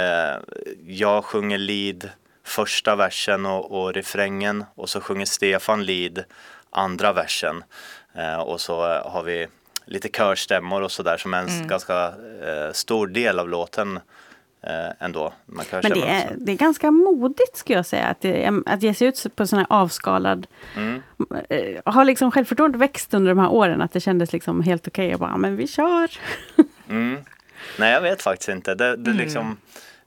eh, 0.00 0.38
jag 0.86 1.24
sjunger 1.24 1.58
lead 1.58 2.10
första 2.44 2.96
versen 2.96 3.46
och, 3.46 3.80
och 3.80 3.94
refrängen 3.94 4.64
och 4.74 4.88
så 4.88 5.00
sjunger 5.00 5.26
Stefan 5.26 5.84
lead 5.84 6.24
andra 6.70 7.12
versen. 7.12 7.64
Eh, 8.14 8.40
och 8.40 8.60
så 8.60 8.82
har 9.04 9.22
vi 9.22 9.46
lite 9.84 10.08
körstämmor 10.08 10.82
och 10.82 10.92
sådär 10.92 11.16
som 11.16 11.34
är 11.34 11.38
en 11.38 11.48
mm. 11.48 11.68
ganska 11.68 12.04
eh, 12.42 12.72
stor 12.72 13.06
del 13.06 13.38
av 13.38 13.48
låten 13.48 14.00
eh, 14.62 14.90
ändå. 14.98 15.32
Man 15.46 15.64
kan 15.64 15.80
Men 15.82 15.92
det 15.92 16.08
är, 16.08 16.34
det 16.36 16.52
är 16.52 16.56
ganska 16.56 16.90
modigt 16.90 17.56
skulle 17.56 17.78
jag 17.78 17.86
säga 17.86 18.06
att, 18.06 18.20
det, 18.20 18.62
att 18.66 18.82
ge 18.82 18.94
sig 18.94 19.08
ut 19.08 19.36
på 19.36 19.46
sån 19.46 19.58
här 19.58 19.66
avskalad... 19.70 20.46
Mm. 20.76 21.02
Eh, 21.48 21.80
har 21.84 22.04
liksom 22.04 22.30
självförtroendet 22.30 22.80
växt 22.80 23.14
under 23.14 23.28
de 23.28 23.38
här 23.38 23.50
åren? 23.50 23.82
Att 23.82 23.92
det 23.92 24.00
kändes 24.00 24.32
liksom 24.32 24.62
helt 24.62 24.88
okej 24.88 25.06
okay, 25.06 25.18
bara, 25.18 25.36
men 25.36 25.56
vi 25.56 25.66
kör. 25.66 26.10
mm. 26.88 27.24
Nej, 27.78 27.92
jag 27.92 28.00
vet 28.00 28.22
faktiskt 28.22 28.48
inte. 28.48 28.74
Det, 28.74 28.96
det 28.96 29.10
mm. 29.10 29.22
liksom, 29.22 29.56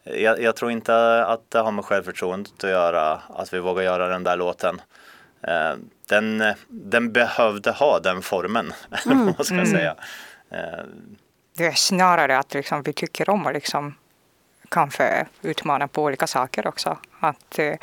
jag, 0.03 0.41
jag, 0.41 0.55
tror 0.55 0.71
inte 0.71 1.25
att 1.25 1.51
det 1.51 1.59
har 1.59 1.71
med 1.71 1.85
självförtroendet 1.85 2.63
att 2.63 2.69
göra, 2.69 3.21
att 3.29 3.53
vi 3.53 3.59
vågar 3.59 3.83
göra 3.83 4.07
den 4.07 4.23
där 4.23 4.37
låten. 4.37 4.81
Eh, 5.41 5.73
den, 6.09 6.43
den 6.67 7.11
behövde 7.11 7.71
ha 7.71 7.99
den 7.99 8.21
formen, 8.21 8.73
mm. 9.05 9.33
vad 9.37 9.45
ska 9.45 9.55
jag 9.55 9.67
mm. 9.67 9.77
säga. 9.77 9.95
Eh, 10.51 10.85
det 11.57 11.65
är 11.65 11.71
snarare 11.71 12.37
att 12.37 12.53
liksom 12.53 12.83
vi 12.83 12.93
tycker 12.93 13.29
om 13.29 13.47
att 13.47 13.53
liksom 13.53 13.95
kanske 14.71 15.25
utmana 15.41 15.87
på 15.87 16.03
olika 16.03 16.27
saker 16.27 16.67
också. 16.67 16.97
Att, 17.19 17.59
eh, 17.59 17.75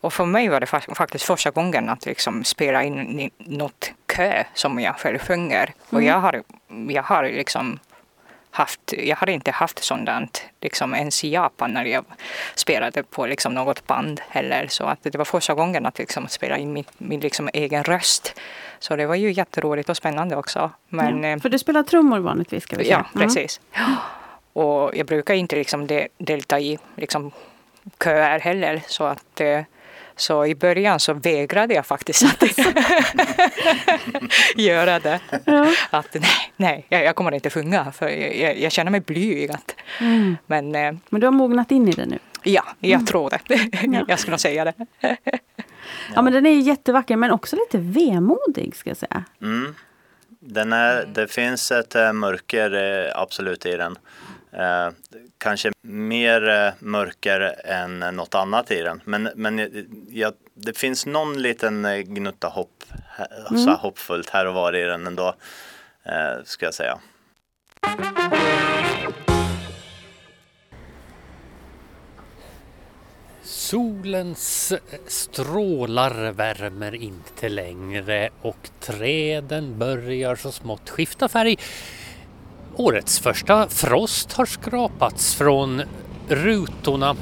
och 0.00 0.12
för 0.12 0.24
mig 0.24 0.48
var 0.48 0.60
det 0.60 0.66
faktiskt 0.94 1.24
första 1.24 1.50
gången 1.50 1.88
att 1.88 2.06
liksom 2.06 2.44
spela 2.44 2.82
in 2.82 3.30
något 3.38 3.92
kö 4.06 4.44
som 4.54 4.80
jag 4.80 4.96
själv 4.96 5.18
sjunger. 5.18 5.62
Mm. 5.64 5.74
Och 5.90 6.02
jag 6.02 6.20
har, 6.20 6.42
jag 6.88 7.02
har 7.02 7.24
liksom 7.24 7.78
haft, 8.50 8.94
jag 8.98 9.16
har 9.16 9.28
inte 9.28 9.50
haft 9.50 9.84
sådant 9.84 10.42
liksom 10.60 10.94
ens 10.94 11.24
i 11.24 11.28
Japan 11.28 11.70
när 11.70 11.84
jag 11.84 12.04
spelade 12.54 13.02
på 13.02 13.26
liksom 13.26 13.54
något 13.54 13.86
band 13.86 14.20
heller. 14.28 14.66
Så 14.68 14.84
att 14.84 14.98
det 15.02 15.18
var 15.18 15.24
första 15.24 15.54
gången 15.54 15.86
att 15.86 15.98
liksom 15.98 16.28
spela 16.28 16.58
in 16.58 16.72
min, 16.72 16.84
min 16.98 17.20
liksom 17.20 17.50
egen 17.52 17.84
röst. 17.84 18.40
Så 18.78 18.96
det 18.96 19.06
var 19.06 19.14
ju 19.14 19.32
jätteroligt 19.32 19.88
och 19.88 19.96
spännande 19.96 20.36
också. 20.36 20.70
Men, 20.88 21.24
ja, 21.24 21.38
för 21.38 21.48
du 21.48 21.58
spelar 21.58 21.82
trummor 21.82 22.18
vanligtvis? 22.18 22.62
Ska 22.62 22.76
vi 22.76 22.84
säga. 22.84 23.06
Ja, 23.12 23.20
mm. 23.20 23.28
precis. 23.28 23.60
Mm. 23.72 23.94
Och 24.58 24.96
jag 24.96 25.06
brukar 25.06 25.34
inte 25.34 25.56
liksom 25.56 25.86
de, 25.86 26.08
delta 26.18 26.60
i 26.60 26.78
liksom 26.96 27.30
köer 28.04 28.38
heller. 28.40 28.82
Så 28.86 29.04
att 29.04 29.40
eh, 29.40 29.60
så 30.16 30.46
i 30.46 30.54
början 30.54 31.00
så 31.00 31.12
vägrade 31.12 31.74
jag 31.74 31.86
faktiskt 31.86 32.24
att 32.24 32.58
göra 34.56 34.98
det. 34.98 35.20
Ja. 35.44 35.72
Att 35.90 36.14
nej, 36.14 36.52
nej, 36.56 36.86
jag, 36.88 37.16
kommer 37.16 37.34
inte 37.34 37.50
sjunga 37.50 37.92
för 37.92 38.08
jag, 38.08 38.58
jag 38.58 38.72
känner 38.72 38.90
mig 38.90 39.00
blyg. 39.00 39.50
Att, 39.50 39.74
mm. 40.00 40.36
men, 40.46 40.74
eh, 40.74 40.94
men 41.08 41.20
du 41.20 41.26
har 41.26 41.32
mognat 41.32 41.70
in 41.70 41.88
i 41.88 41.92
det 41.92 42.06
nu? 42.06 42.18
Ja, 42.42 42.64
jag 42.80 42.92
mm. 42.92 43.06
tror 43.06 43.30
det. 43.30 43.40
Ja. 43.92 44.04
jag 44.08 44.18
skulle 44.18 44.38
säga 44.38 44.64
det. 44.64 44.74
ja. 46.14 46.22
men 46.22 46.32
den 46.32 46.46
är 46.46 46.50
jättevacker 46.50 47.16
men 47.16 47.30
också 47.30 47.56
lite 47.56 47.78
vemodig 47.78 48.76
ska 48.76 48.90
jag 48.90 48.96
säga. 48.96 49.24
Mm. 49.42 49.74
Den 50.40 50.72
är, 50.72 51.06
det 51.06 51.28
finns 51.28 51.70
ett 51.70 51.94
äh, 51.94 52.12
mörker 52.12 53.12
absolut 53.14 53.66
i 53.66 53.76
den. 53.76 53.98
Eh, 54.52 54.90
kanske 55.38 55.70
mer 55.82 56.48
eh, 56.48 56.72
mörker 56.78 57.54
än 57.64 57.98
något 57.98 58.34
annat 58.34 58.70
i 58.70 58.82
den. 58.82 59.00
Men, 59.04 59.28
men 59.34 59.86
ja, 60.10 60.32
det 60.54 60.78
finns 60.78 61.06
någon 61.06 61.42
liten 61.42 61.84
eh, 61.84 61.98
gnutta 61.98 62.48
hopp, 62.48 62.84
mm. 63.50 63.64
så 63.64 63.70
hoppfullt 63.70 64.30
här 64.30 64.46
och 64.46 64.54
var 64.54 64.76
i 64.76 64.84
den 64.84 65.06
ändå, 65.06 65.34
eh, 66.02 66.44
ska 66.44 66.66
jag 66.66 66.74
säga. 66.74 66.98
Solens 73.42 74.72
strålar 75.06 76.32
värmer 76.32 76.94
inte 76.94 77.48
längre 77.48 78.30
och 78.42 78.70
träden 78.80 79.78
börjar 79.78 80.36
så 80.36 80.52
smått 80.52 80.90
skifta 80.90 81.28
färg 81.28 81.56
Årets 82.80 83.18
första 83.18 83.68
frost 83.68 84.32
har 84.32 84.46
skrapats 84.46 85.34
från 85.34 85.82
rutorna. 86.28 87.16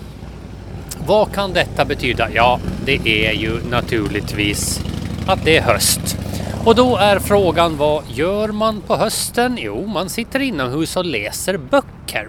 Vad 1.06 1.32
kan 1.32 1.52
detta 1.52 1.84
betyda? 1.84 2.28
Ja, 2.34 2.60
det 2.84 3.26
är 3.26 3.32
ju 3.32 3.68
naturligtvis 3.70 4.80
att 5.26 5.44
det 5.44 5.56
är 5.56 5.62
höst. 5.62 6.16
Och 6.64 6.74
då 6.74 6.96
är 6.96 7.18
frågan 7.18 7.76
vad 7.76 8.04
gör 8.08 8.48
man 8.48 8.80
på 8.80 8.96
hösten? 8.96 9.58
Jo, 9.60 9.86
man 9.86 10.08
sitter 10.08 10.40
inomhus 10.40 10.96
och 10.96 11.04
läser 11.04 11.56
böcker. 11.56 12.28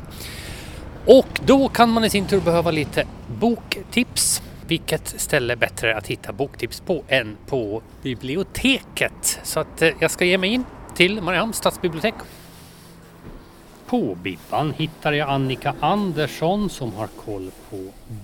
Och 1.05 1.39
då 1.45 1.67
kan 1.69 1.89
man 1.89 2.05
i 2.05 2.09
sin 2.09 2.25
tur 2.25 2.41
behöva 2.41 2.71
lite 2.71 3.07
boktips. 3.39 4.41
Vilket 4.67 5.07
ställe 5.17 5.53
är 5.53 5.57
bättre 5.57 5.97
att 5.97 6.07
hitta 6.07 6.33
boktips 6.33 6.79
på 6.79 7.03
än 7.07 7.37
på 7.47 7.81
biblioteket? 8.03 9.39
Så 9.43 9.59
att 9.59 9.81
eh, 9.81 9.89
jag 9.99 10.11
ska 10.11 10.25
ge 10.25 10.37
mig 10.37 10.49
in 10.49 10.63
till 10.95 11.21
Mariehamns 11.21 11.57
stadsbibliotek 11.57 12.13
på 13.87 14.15
Bibban 14.15 14.73
hittar 14.73 15.13
jag 15.13 15.29
Annika 15.29 15.75
Andersson 15.79 16.69
som 16.69 16.93
har 16.93 17.07
koll 17.07 17.51
på 17.69 17.77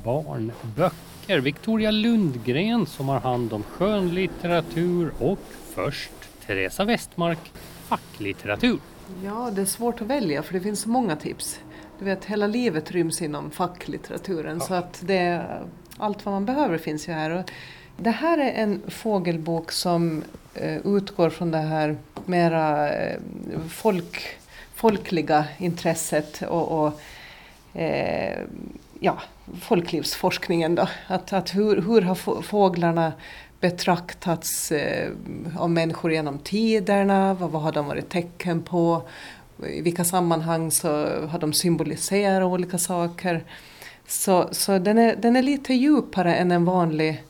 barnböcker. 0.04 1.40
Victoria 1.40 1.92
Lundgren 1.92 2.86
som 2.86 3.10
har 3.10 3.20
hand 3.20 3.54
om 3.54 3.64
skönlitteratur 3.64 5.12
och 5.20 5.40
först 5.76 6.12
Teresa 6.46 6.86
Westmark 6.86 7.52
facklitteratur. 7.88 8.80
Ja, 9.24 9.52
det 9.56 9.62
är 9.62 9.66
svårt 9.66 10.02
att 10.02 10.08
välja 10.08 10.44
för 10.44 10.54
det 10.54 10.62
finns 10.62 10.82
så 10.82 10.90
många 10.90 11.16
tips. 11.16 11.60
Du 12.00 12.06
vet, 12.06 12.26
hela 12.26 12.48
livet 12.48 12.92
ryms 12.92 13.22
inom 13.22 13.52
facklitteraturen 13.52 14.58
ja. 14.60 14.66
så 14.66 14.74
att 14.74 15.02
det, 15.06 15.46
allt 15.98 16.26
vad 16.26 16.34
man 16.34 16.46
behöver 16.46 16.78
finns 16.78 17.08
ju 17.08 17.12
här. 17.12 17.30
Och 17.30 17.52
det 17.98 18.12
här 18.12 18.38
är 18.38 18.52
en 18.52 18.82
fågelbok 18.88 19.72
som 19.72 20.24
eh, 20.54 20.88
utgår 20.88 21.30
från 21.30 21.52
det 21.52 21.58
här 21.58 21.98
mera 22.26 22.94
eh, 22.94 23.20
folk 23.70 24.38
folkliga 24.84 25.46
intresset 25.58 26.42
och, 26.42 26.84
och 26.84 27.02
eh, 27.80 28.40
ja, 29.00 29.22
folklivsforskningen. 29.62 30.76
Då. 30.76 30.88
Att, 31.08 31.34
att 31.34 31.56
hur, 31.56 31.82
hur 31.82 32.02
har 32.02 32.42
fåglarna 32.42 33.14
betraktats 33.60 34.72
eh, 34.72 35.12
av 35.58 35.70
människor 35.70 36.12
genom 36.12 36.40
tiderna? 36.40 37.34
Vad, 37.34 37.52
vad 37.52 37.62
har 37.62 37.72
de 37.72 37.86
varit 37.86 38.10
tecken 38.10 38.62
på? 38.62 39.02
I 39.68 39.82
vilka 39.82 40.04
sammanhang 40.04 40.72
så 40.72 40.90
har 41.28 41.40
de 41.40 41.54
symboliserat 41.54 42.48
olika 42.48 42.78
saker? 42.78 43.44
Så, 44.08 44.48
så 44.52 44.80
den, 44.80 44.98
är, 44.98 45.16
den 45.16 45.36
är 45.36 45.44
lite 45.44 45.74
djupare 45.74 46.36
än 46.36 46.52
en 46.52 46.66
vanlig 46.66 47.24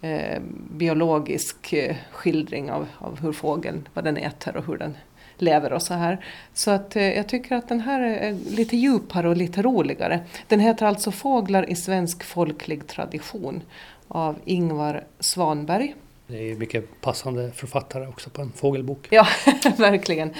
eh, 0.00 0.42
biologisk 0.70 1.72
eh, 1.72 1.96
skildring 2.12 2.70
av, 2.70 2.86
av 2.98 3.20
hur 3.20 3.32
fågeln, 3.32 3.88
vad 3.94 4.04
den 4.04 4.16
äter 4.16 4.56
och 4.56 4.66
hur 4.66 4.78
den 4.78 4.96
lever 5.42 5.72
och 5.72 5.82
så 5.82 5.94
här. 5.94 6.24
Så 6.54 6.70
att 6.70 6.96
eh, 6.96 7.16
jag 7.16 7.28
tycker 7.28 7.56
att 7.56 7.68
den 7.68 7.80
här 7.80 8.00
är 8.00 8.32
lite 8.32 8.76
djupare 8.76 9.28
och 9.28 9.36
lite 9.36 9.62
roligare. 9.62 10.20
Den 10.48 10.60
heter 10.60 10.86
alltså 10.86 11.10
Fåglar 11.10 11.70
i 11.70 11.74
svensk 11.74 12.24
folklig 12.24 12.86
tradition 12.86 13.62
av 14.08 14.36
Ingvar 14.44 15.04
Svanberg. 15.20 15.94
Det 16.26 16.50
är 16.50 16.56
mycket 16.56 17.00
passande 17.00 17.50
författare 17.50 18.06
också 18.06 18.30
på 18.30 18.42
en 18.42 18.52
fågelbok. 18.52 19.06
Ja, 19.10 19.26
verkligen. 19.76 20.30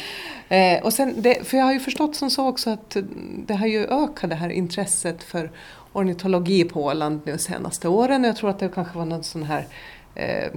Eh, 0.49 0.83
och 0.83 0.93
sen 0.93 1.15
det, 1.17 1.47
för 1.47 1.57
jag 1.57 1.65
har 1.65 1.73
ju 1.73 1.81
förstått 1.81 2.17
som 2.17 2.31
så 2.31 2.49
också 2.49 2.71
att 2.71 2.97
det 3.47 3.55
har 3.55 3.67
ju 3.67 3.87
ökat 3.87 4.31
det 4.31 4.37
här 4.37 4.51
intresset 4.51 5.23
för 5.23 5.51
ornitologi 5.93 6.65
på 6.65 6.85
Åland 6.85 7.21
nu 7.25 7.39
senaste 7.39 7.89
åren. 7.89 8.25
Jag 8.25 8.37
tror 8.37 8.51
att 8.51 8.59
det 8.59 8.69
kanske 8.69 8.99
var 8.99 9.05
någon 9.05 9.25
sån 9.25 9.43
här 9.43 9.67
eh, 10.15 10.51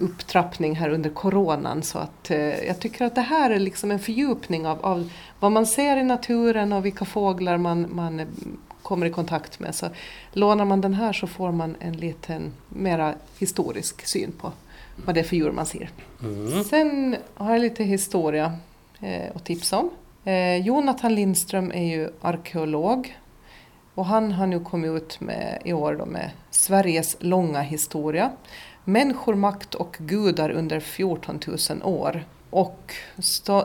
upptrappning 0.00 0.76
här 0.76 0.90
under 0.90 1.10
coronan. 1.10 1.82
Så 1.82 1.98
att, 1.98 2.30
eh, 2.30 2.64
jag 2.64 2.80
tycker 2.80 3.04
att 3.04 3.14
det 3.14 3.20
här 3.20 3.50
är 3.50 3.58
liksom 3.58 3.90
en 3.90 3.98
fördjupning 3.98 4.66
av, 4.66 4.86
av 4.86 5.12
vad 5.40 5.52
man 5.52 5.66
ser 5.66 5.96
i 5.96 6.02
naturen 6.02 6.72
och 6.72 6.84
vilka 6.84 7.04
fåglar 7.04 7.58
man, 7.58 7.86
man 7.90 8.26
kommer 8.82 9.06
i 9.06 9.10
kontakt 9.10 9.60
med. 9.60 9.74
Så 9.74 9.86
lånar 10.32 10.64
man 10.64 10.80
den 10.80 10.94
här 10.94 11.12
så 11.12 11.26
får 11.26 11.52
man 11.52 11.76
en 11.80 11.92
liten 11.92 12.52
mera 12.68 13.14
historisk 13.38 14.06
syn 14.06 14.32
på 14.32 14.52
vad 15.04 15.14
det 15.14 15.20
är 15.20 15.24
för 15.24 15.36
djur 15.36 15.52
man 15.52 15.66
ser. 15.66 15.90
Mm. 16.22 16.64
Sen 16.64 17.16
har 17.34 17.52
jag 17.52 17.60
lite 17.60 17.84
historia 17.84 18.52
eh, 19.00 19.30
att 19.34 19.44
tipsa 19.44 19.78
om. 19.78 19.90
Eh, 20.24 20.56
Jonathan 20.56 21.14
Lindström 21.14 21.72
är 21.72 21.84
ju 21.84 22.10
arkeolog 22.20 23.16
och 23.94 24.06
han 24.06 24.32
har 24.32 24.46
nu 24.46 24.60
kommit 24.60 25.02
ut 25.02 25.20
med, 25.20 25.62
i 25.64 25.72
år 25.72 25.94
då 25.94 26.06
med 26.06 26.30
Sveriges 26.50 27.16
långa 27.20 27.60
historia. 27.60 28.30
Människor, 28.90 29.34
makt 29.34 29.74
och 29.74 29.96
gudar 30.00 30.50
under 30.50 30.80
14 30.80 31.40
000 31.70 31.82
år. 31.82 32.24
Och 32.50 32.94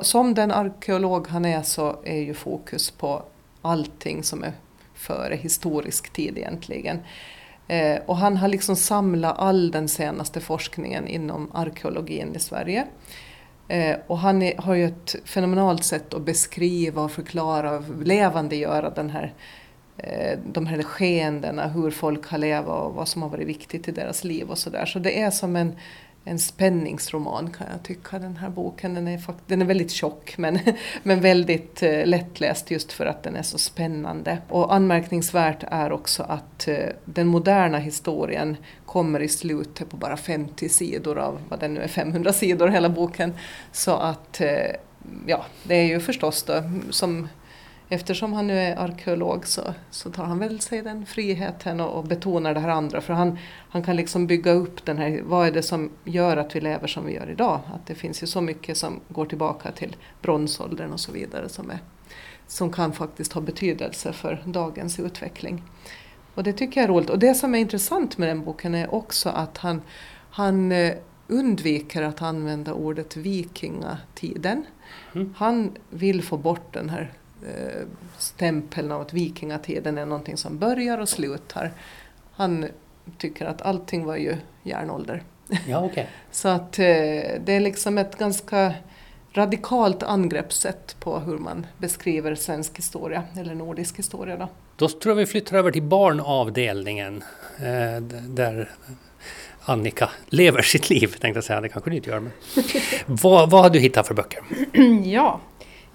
som 0.01 0.33
den 0.33 0.51
arkeolog 0.51 1.27
han 1.27 1.45
är 1.45 1.61
så 1.61 1.95
är 2.03 2.19
ju 2.19 2.33
fokus 2.33 2.91
på 2.91 3.23
allting 3.61 4.23
som 4.23 4.43
är 4.43 4.53
före 4.93 5.35
historisk 5.35 6.13
tid 6.13 6.37
egentligen. 6.37 6.99
Eh, 7.67 7.99
och 8.05 8.17
han 8.17 8.37
har 8.37 8.47
liksom 8.47 8.75
samlat 8.75 9.39
all 9.39 9.71
den 9.71 9.87
senaste 9.87 10.41
forskningen 10.41 11.07
inom 11.07 11.51
arkeologin 11.53 12.35
i 12.35 12.39
Sverige. 12.39 12.87
Eh, 13.67 13.95
och 14.07 14.17
han 14.17 14.41
är, 14.41 14.57
har 14.57 14.73
ju 14.73 14.85
ett 14.85 15.15
fenomenalt 15.25 15.83
sätt 15.83 16.13
att 16.13 16.25
beskriva 16.25 17.01
och 17.01 17.11
förklara 17.11 17.71
och 17.71 17.83
levandegöra 18.03 18.89
den 18.89 19.09
här 19.09 19.33
Eh, 19.33 19.64
Eh, 20.07 20.39
de 20.45 20.65
här 20.65 20.83
skeendena, 20.83 21.67
hur 21.67 21.91
folk 21.91 22.27
har 22.27 22.37
levt 22.37 22.67
och 22.67 22.93
vad 22.93 23.07
som 23.07 23.21
har 23.21 23.29
varit 23.29 23.47
viktigt 23.47 23.87
i 23.87 23.91
deras 23.91 24.23
liv 24.23 24.49
och 24.49 24.57
sådär. 24.57 24.85
Så 24.85 24.99
det 24.99 25.21
är 25.21 25.31
som 25.31 25.55
en, 25.55 25.75
en 26.23 26.39
spänningsroman 26.39 27.51
kan 27.57 27.67
jag 27.71 27.83
tycka, 27.83 28.19
den 28.19 28.37
här 28.37 28.49
boken. 28.49 28.93
Den 28.93 29.07
är, 29.07 29.21
den 29.47 29.61
är 29.61 29.65
väldigt 29.65 29.91
tjock 29.91 30.37
men, 30.37 30.59
men 31.03 31.21
väldigt 31.21 31.83
eh, 31.83 32.05
lättläst 32.05 32.71
just 32.71 32.91
för 32.91 33.05
att 33.05 33.23
den 33.23 33.35
är 33.35 33.43
så 33.43 33.57
spännande. 33.57 34.37
Och 34.49 34.73
anmärkningsvärt 34.73 35.63
är 35.71 35.91
också 35.91 36.23
att 36.23 36.67
eh, 36.67 36.77
den 37.05 37.27
moderna 37.27 37.77
historien 37.77 38.57
kommer 38.85 39.19
i 39.19 39.27
slutet 39.27 39.89
på 39.89 39.97
bara 39.97 40.17
50 40.17 40.69
sidor 40.69 41.17
av 41.17 41.39
vad 41.49 41.59
den 41.59 41.73
nu 41.73 41.81
är, 41.81 41.87
500 41.87 42.33
sidor 42.33 42.67
hela 42.67 42.89
boken. 42.89 43.33
Så 43.71 43.91
att, 43.91 44.41
eh, 44.41 44.75
ja, 45.25 45.45
det 45.63 45.75
är 45.75 45.85
ju 45.85 45.99
förstås 45.99 46.43
då 46.43 46.63
som 46.89 47.27
eftersom 47.89 48.33
han 48.33 48.47
nu 48.47 48.59
är 48.59 48.75
arkeolog 48.75 49.47
så, 49.47 49.61
så 49.91 50.09
tar 50.09 50.23
han 50.23 50.39
väl 50.39 50.59
sig 50.59 50.81
den 50.81 51.05
friheten 51.05 51.79
och, 51.79 51.97
och 51.97 52.03
betonar 52.03 52.53
det 52.53 52.59
här 52.59 52.69
andra. 52.69 53.01
För 53.01 53.13
han, 53.13 53.37
han 53.69 53.83
kan 53.83 53.95
liksom 53.95 54.27
bygga 54.27 54.51
upp 54.51 54.85
den 54.85 54.97
här, 54.97 55.21
vad 55.23 55.47
är 55.47 55.51
det 55.51 55.63
som 55.63 55.91
gör 56.03 56.37
att 56.37 56.55
vi 56.55 56.61
lever 56.61 56.87
som 56.87 57.05
vi 57.05 57.13
gör 57.13 57.29
idag? 57.29 57.59
Att 57.73 57.87
det 57.87 57.95
finns 57.95 58.23
ju 58.23 58.27
så 58.27 58.41
mycket 58.41 58.77
som 58.77 58.99
går 59.09 59.25
tillbaka 59.25 59.71
till 59.71 59.95
bronsåldern 60.21 60.93
och 60.93 60.99
så 60.99 61.11
vidare 61.11 61.49
som, 61.49 61.69
är, 61.69 61.79
som 62.47 62.71
kan 62.71 62.93
faktiskt 62.93 63.33
ha 63.33 63.41
betydelse 63.41 64.13
för 64.13 64.43
dagens 64.45 64.99
utveckling. 64.99 65.63
Och 66.35 66.43
det 66.43 66.53
tycker 66.53 66.81
jag 66.81 66.89
är 66.89 66.93
roligt. 66.93 67.09
Och 67.09 67.19
det 67.19 67.33
som 67.33 67.55
är 67.55 67.59
intressant 67.59 68.17
med 68.17 68.29
den 68.29 68.43
boken 68.43 68.75
är 68.75 68.93
också 68.93 69.29
att 69.29 69.57
han, 69.57 69.81
han 70.29 70.71
eh, 70.71 70.93
undviker 71.27 72.03
att 72.03 72.21
använda 72.21 72.73
ordet 72.73 73.17
vikingatiden. 73.17 74.65
Mm. 75.15 75.33
Han 75.37 75.71
vill 75.89 76.23
få 76.23 76.37
bort 76.37 76.73
den 76.73 76.89
här 76.89 77.13
eh, 77.47 77.81
stämpeln 78.17 78.91
av 78.91 79.01
att 79.01 79.13
vikingatiden 79.13 79.97
är 79.97 80.05
någonting 80.05 80.37
som 80.37 80.57
börjar 80.57 80.97
och 80.97 81.09
slutar. 81.09 81.71
Han 82.31 82.65
tycker 83.17 83.45
att 83.45 83.61
allting 83.61 84.05
var 84.05 84.15
ju 84.15 84.35
järnålder. 84.63 85.23
Ja, 85.67 85.85
okay. 85.85 86.05
Så 86.31 86.47
att 86.47 86.79
eh, 86.79 86.85
det 87.45 87.47
är 87.47 87.59
liksom 87.59 87.97
ett 87.97 88.17
ganska 88.17 88.73
radikalt 89.33 90.03
angreppssätt 90.03 90.95
på 90.99 91.19
hur 91.19 91.37
man 91.37 91.65
beskriver 91.77 92.35
svensk 92.35 92.77
historia, 92.77 93.23
eller 93.37 93.55
nordisk 93.55 93.99
historia. 93.99 94.37
Då, 94.37 94.49
då 94.75 94.89
tror 94.89 95.11
jag 95.11 95.15
vi 95.15 95.25
flyttar 95.25 95.57
över 95.57 95.71
till 95.71 95.83
barnavdelningen, 95.83 97.23
eh, 97.57 98.01
där 98.27 98.69
Annika 99.67 100.09
lever 100.25 100.61
sitt 100.61 100.89
liv, 100.89 101.07
tänkte 101.07 101.37
jag 101.37 101.43
säga. 101.43 101.61
Det 101.61 101.69
kanske 101.69 101.89
du 101.89 101.95
inte 101.95 102.09
gör. 102.09 102.19
Men. 102.19 102.31
vad, 103.05 103.49
vad 103.49 103.63
har 103.63 103.69
du 103.69 103.79
hittat 103.79 104.07
för 104.07 104.13
böcker? 104.13 104.41
ja, 105.03 105.39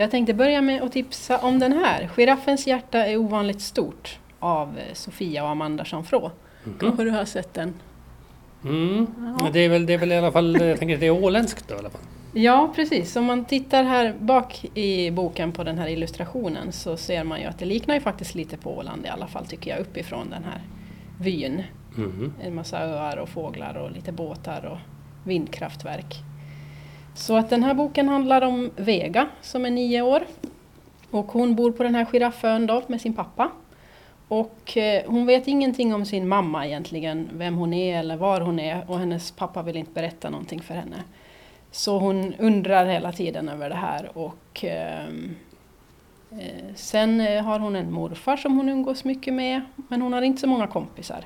jag 0.00 0.10
tänkte 0.10 0.34
börja 0.34 0.60
med 0.62 0.82
att 0.82 0.92
tipsa 0.92 1.38
om 1.38 1.58
den 1.58 1.72
här. 1.72 2.10
Giraffens 2.16 2.66
hjärta 2.66 3.06
är 3.06 3.16
ovanligt 3.16 3.60
stort 3.60 4.18
av 4.38 4.78
Sofia 4.92 5.44
och 5.44 5.50
Amanda 5.50 5.84
Jeanfrå. 5.86 6.30
Mm. 6.64 6.78
Kanske 6.78 7.04
du 7.04 7.10
har 7.10 7.24
sett 7.24 7.54
den? 7.54 7.74
Mm. 8.64 9.06
Ja. 9.38 9.48
Det, 9.52 9.60
är 9.60 9.68
väl, 9.68 9.86
det 9.86 9.94
är 9.94 9.98
väl 9.98 10.12
i 10.12 10.16
alla 10.16 10.32
fall, 10.32 10.60
jag 10.60 10.78
tänker 10.78 10.96
det 10.96 11.06
är 11.06 11.24
åländskt 11.24 11.68
då 11.68 11.74
i 11.74 11.78
alla 11.78 11.90
fall. 11.90 12.00
Ja 12.32 12.72
precis, 12.76 13.16
om 13.16 13.24
man 13.24 13.44
tittar 13.44 13.84
här 13.84 14.14
bak 14.18 14.64
i 14.74 15.10
boken 15.10 15.52
på 15.52 15.64
den 15.64 15.78
här 15.78 15.88
illustrationen 15.88 16.72
så 16.72 16.96
ser 16.96 17.24
man 17.24 17.40
ju 17.40 17.46
att 17.46 17.58
det 17.58 17.64
liknar 17.64 17.94
ju 17.94 18.00
faktiskt 18.00 18.34
lite 18.34 18.56
på 18.56 18.76
Åland 18.76 19.06
i 19.06 19.08
alla 19.08 19.26
fall 19.26 19.46
tycker 19.46 19.70
jag 19.70 19.80
uppifrån 19.80 20.30
den 20.30 20.44
här 20.44 20.62
vyn. 21.20 21.62
Mm. 21.96 22.32
En 22.42 22.54
massa 22.54 22.78
öar 22.78 23.16
och 23.16 23.28
fåglar 23.28 23.74
och 23.74 23.90
lite 23.90 24.12
båtar 24.12 24.64
och 24.64 24.78
vindkraftverk. 25.28 26.22
Så 27.20 27.36
att 27.36 27.50
den 27.50 27.62
här 27.62 27.74
boken 27.74 28.08
handlar 28.08 28.42
om 28.42 28.70
Vega 28.76 29.28
som 29.40 29.64
är 29.64 29.70
nio 29.70 30.02
år. 30.02 30.22
Och 31.10 31.32
hon 31.32 31.54
bor 31.54 31.72
på 31.72 31.82
den 31.82 31.94
här 31.94 32.04
giraffön 32.04 32.66
då 32.66 32.82
med 32.86 33.00
sin 33.00 33.14
pappa. 33.14 33.50
Och 34.28 34.76
eh, 34.76 35.02
hon 35.06 35.26
vet 35.26 35.48
ingenting 35.48 35.94
om 35.94 36.04
sin 36.04 36.28
mamma 36.28 36.66
egentligen, 36.66 37.28
vem 37.32 37.54
hon 37.54 37.72
är 37.72 37.98
eller 37.98 38.16
var 38.16 38.40
hon 38.40 38.58
är 38.58 38.90
och 38.90 38.98
hennes 38.98 39.30
pappa 39.30 39.62
vill 39.62 39.76
inte 39.76 39.92
berätta 39.92 40.30
någonting 40.30 40.60
för 40.60 40.74
henne. 40.74 41.04
Så 41.70 41.98
hon 41.98 42.34
undrar 42.34 42.86
hela 42.86 43.12
tiden 43.12 43.48
över 43.48 43.68
det 43.68 43.76
här 43.76 44.18
och 44.18 44.64
ehm, 44.64 45.36
eh, 46.30 46.74
sen 46.74 47.20
eh, 47.20 47.44
har 47.44 47.58
hon 47.58 47.76
en 47.76 47.92
morfar 47.92 48.36
som 48.36 48.56
hon 48.56 48.68
umgås 48.68 49.04
mycket 49.04 49.34
med 49.34 49.60
men 49.88 50.02
hon 50.02 50.12
har 50.12 50.22
inte 50.22 50.40
så 50.40 50.46
många 50.46 50.66
kompisar. 50.66 51.24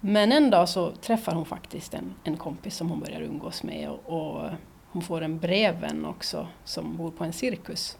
Men 0.00 0.32
en 0.32 0.50
dag 0.50 0.68
så 0.68 0.90
träffar 0.90 1.34
hon 1.34 1.46
faktiskt 1.46 1.94
en, 1.94 2.14
en 2.24 2.36
kompis 2.36 2.76
som 2.76 2.90
hon 2.90 3.00
börjar 3.00 3.20
umgås 3.20 3.62
med 3.62 3.88
och, 3.88 4.00
och 4.06 4.50
hon 4.94 5.02
får 5.02 5.20
en 5.20 5.38
brevvän 5.38 6.04
också 6.04 6.46
som 6.64 6.96
bor 6.96 7.10
på 7.10 7.24
en 7.24 7.32
cirkus. 7.32 7.98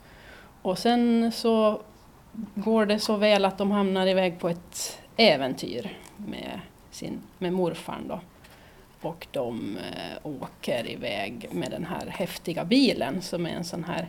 Och 0.63 0.79
sen 0.79 1.33
så 1.33 1.83
går 2.55 2.87
det 2.87 2.99
så 2.99 3.17
väl 3.17 3.45
att 3.45 3.59
de 3.59 3.71
hamnar 3.71 4.07
iväg 4.07 4.39
på 4.39 4.49
ett 4.49 5.01
äventyr 5.17 5.99
med, 6.17 6.61
sin, 6.91 7.21
med 7.39 7.53
morfarn 7.53 8.09
då. 8.09 8.21
Och 9.01 9.27
de 9.31 9.77
eh, 9.77 10.27
åker 10.27 10.91
iväg 10.91 11.49
med 11.53 11.71
den 11.71 11.85
här 11.85 12.07
häftiga 12.07 12.65
bilen 12.65 13.23
som 13.23 13.47
är 13.47 13.51
en 13.51 13.65
sån 13.65 13.85
här 13.85 14.09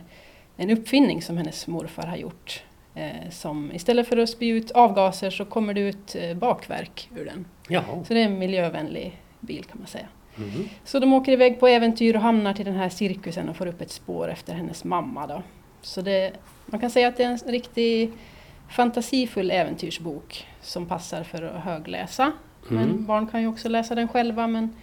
en 0.56 0.70
uppfinning 0.70 1.22
som 1.22 1.36
hennes 1.36 1.66
morfar 1.66 2.06
har 2.06 2.16
gjort. 2.16 2.62
Eh, 2.94 3.30
som 3.30 3.72
istället 3.72 4.08
för 4.08 4.16
att 4.16 4.28
spy 4.28 4.48
ut 4.48 4.70
avgaser 4.70 5.30
så 5.30 5.44
kommer 5.44 5.74
det 5.74 5.80
ut 5.80 6.14
eh, 6.14 6.34
bakverk 6.34 7.08
ur 7.16 7.24
den. 7.24 7.46
Jaha. 7.68 8.04
Så 8.04 8.14
det 8.14 8.20
är 8.20 8.24
en 8.24 8.38
miljövänlig 8.38 9.20
bil 9.40 9.64
kan 9.64 9.78
man 9.78 9.86
säga. 9.86 10.06
Mm. 10.38 10.68
Så 10.84 10.98
de 10.98 11.12
åker 11.12 11.32
iväg 11.32 11.60
på 11.60 11.68
äventyr 11.68 12.16
och 12.16 12.22
hamnar 12.22 12.54
till 12.54 12.64
den 12.64 12.74
här 12.74 12.88
cirkusen 12.88 13.48
och 13.48 13.56
får 13.56 13.66
upp 13.66 13.80
ett 13.80 13.90
spår 13.90 14.28
efter 14.28 14.54
hennes 14.54 14.84
mamma. 14.84 15.26
Då. 15.26 15.42
Så 15.82 16.00
det, 16.00 16.32
man 16.66 16.80
kan 16.80 16.90
säga 16.90 17.08
att 17.08 17.16
det 17.16 17.22
är 17.22 17.30
en 17.30 17.38
riktig 17.38 18.12
fantasifull 18.70 19.50
äventyrsbok 19.50 20.46
som 20.60 20.86
passar 20.86 21.22
för 21.22 21.42
att 21.42 21.64
högläsa. 21.64 22.32
Mm. 22.70 22.82
Men 22.82 23.04
barn 23.04 23.26
kan 23.26 23.40
ju 23.40 23.48
också 23.48 23.68
läsa 23.68 23.94
den 23.94 24.08
själva 24.08 24.46
men, 24.46 24.76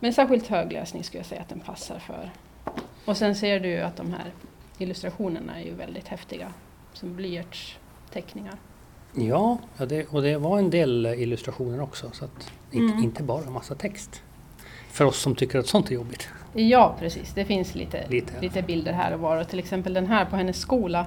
men 0.00 0.12
särskilt 0.12 0.46
högläsning 0.46 1.04
skulle 1.04 1.18
jag 1.18 1.26
säga 1.26 1.40
att 1.40 1.48
den 1.48 1.60
passar 1.60 1.98
för. 1.98 2.30
Och 3.04 3.16
sen 3.16 3.34
ser 3.34 3.60
du 3.60 3.80
att 3.80 3.96
de 3.96 4.12
här 4.12 4.32
illustrationerna 4.78 5.60
är 5.60 5.64
ju 5.64 5.74
väldigt 5.74 6.08
häftiga 6.08 6.52
som 6.92 7.16
blyertsteckningar. 7.16 8.54
Ja, 9.14 9.58
ja 9.78 9.86
det, 9.86 10.06
och 10.06 10.22
det 10.22 10.36
var 10.36 10.58
en 10.58 10.70
del 10.70 11.06
illustrationer 11.06 11.80
också 11.80 12.10
så 12.12 12.24
att 12.24 12.52
inte, 12.70 12.92
mm. 12.92 13.04
inte 13.04 13.22
bara 13.22 13.50
massa 13.50 13.74
text. 13.74 14.22
För 14.88 15.04
oss 15.04 15.18
som 15.18 15.34
tycker 15.34 15.58
att 15.58 15.66
sånt 15.66 15.90
är 15.90 15.94
jobbigt. 15.94 16.28
Ja 16.52 16.96
precis, 16.98 17.32
det 17.34 17.44
finns 17.44 17.74
lite, 17.74 18.08
lite, 18.08 18.32
ja. 18.34 18.40
lite 18.40 18.62
bilder 18.62 18.92
här 18.92 19.12
och 19.14 19.20
var. 19.20 19.36
Och 19.36 19.48
till 19.48 19.58
exempel 19.58 19.94
den 19.94 20.06
här 20.06 20.24
på 20.24 20.36
hennes 20.36 20.60
skola. 20.60 21.06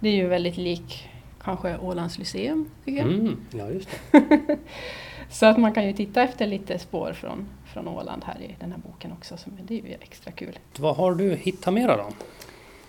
Det 0.00 0.08
är 0.08 0.14
ju 0.14 0.26
väldigt 0.26 0.56
lik 0.56 1.08
kanske 1.44 1.78
Ålands 1.78 2.18
Lyceum, 2.18 2.70
tycker 2.84 2.98
jag. 2.98 3.12
Mm, 3.12 3.36
ja, 3.50 3.70
just 3.70 3.88
så 5.30 5.46
att 5.46 5.58
man 5.58 5.72
kan 5.72 5.86
ju 5.86 5.92
titta 5.92 6.22
efter 6.22 6.46
lite 6.46 6.78
spår 6.78 7.12
från, 7.12 7.48
från 7.72 7.88
Åland 7.88 8.24
här 8.24 8.40
i 8.42 8.56
den 8.60 8.72
här 8.72 8.78
boken 8.78 9.12
också. 9.12 9.36
Så 9.36 9.50
det 9.62 9.78
är 9.78 9.86
ju 9.86 9.94
extra 10.00 10.32
kul. 10.32 10.58
Vad 10.78 10.96
har 10.96 11.14
du 11.14 11.34
hittat 11.34 11.74
mera 11.74 11.96
då? 11.96 12.06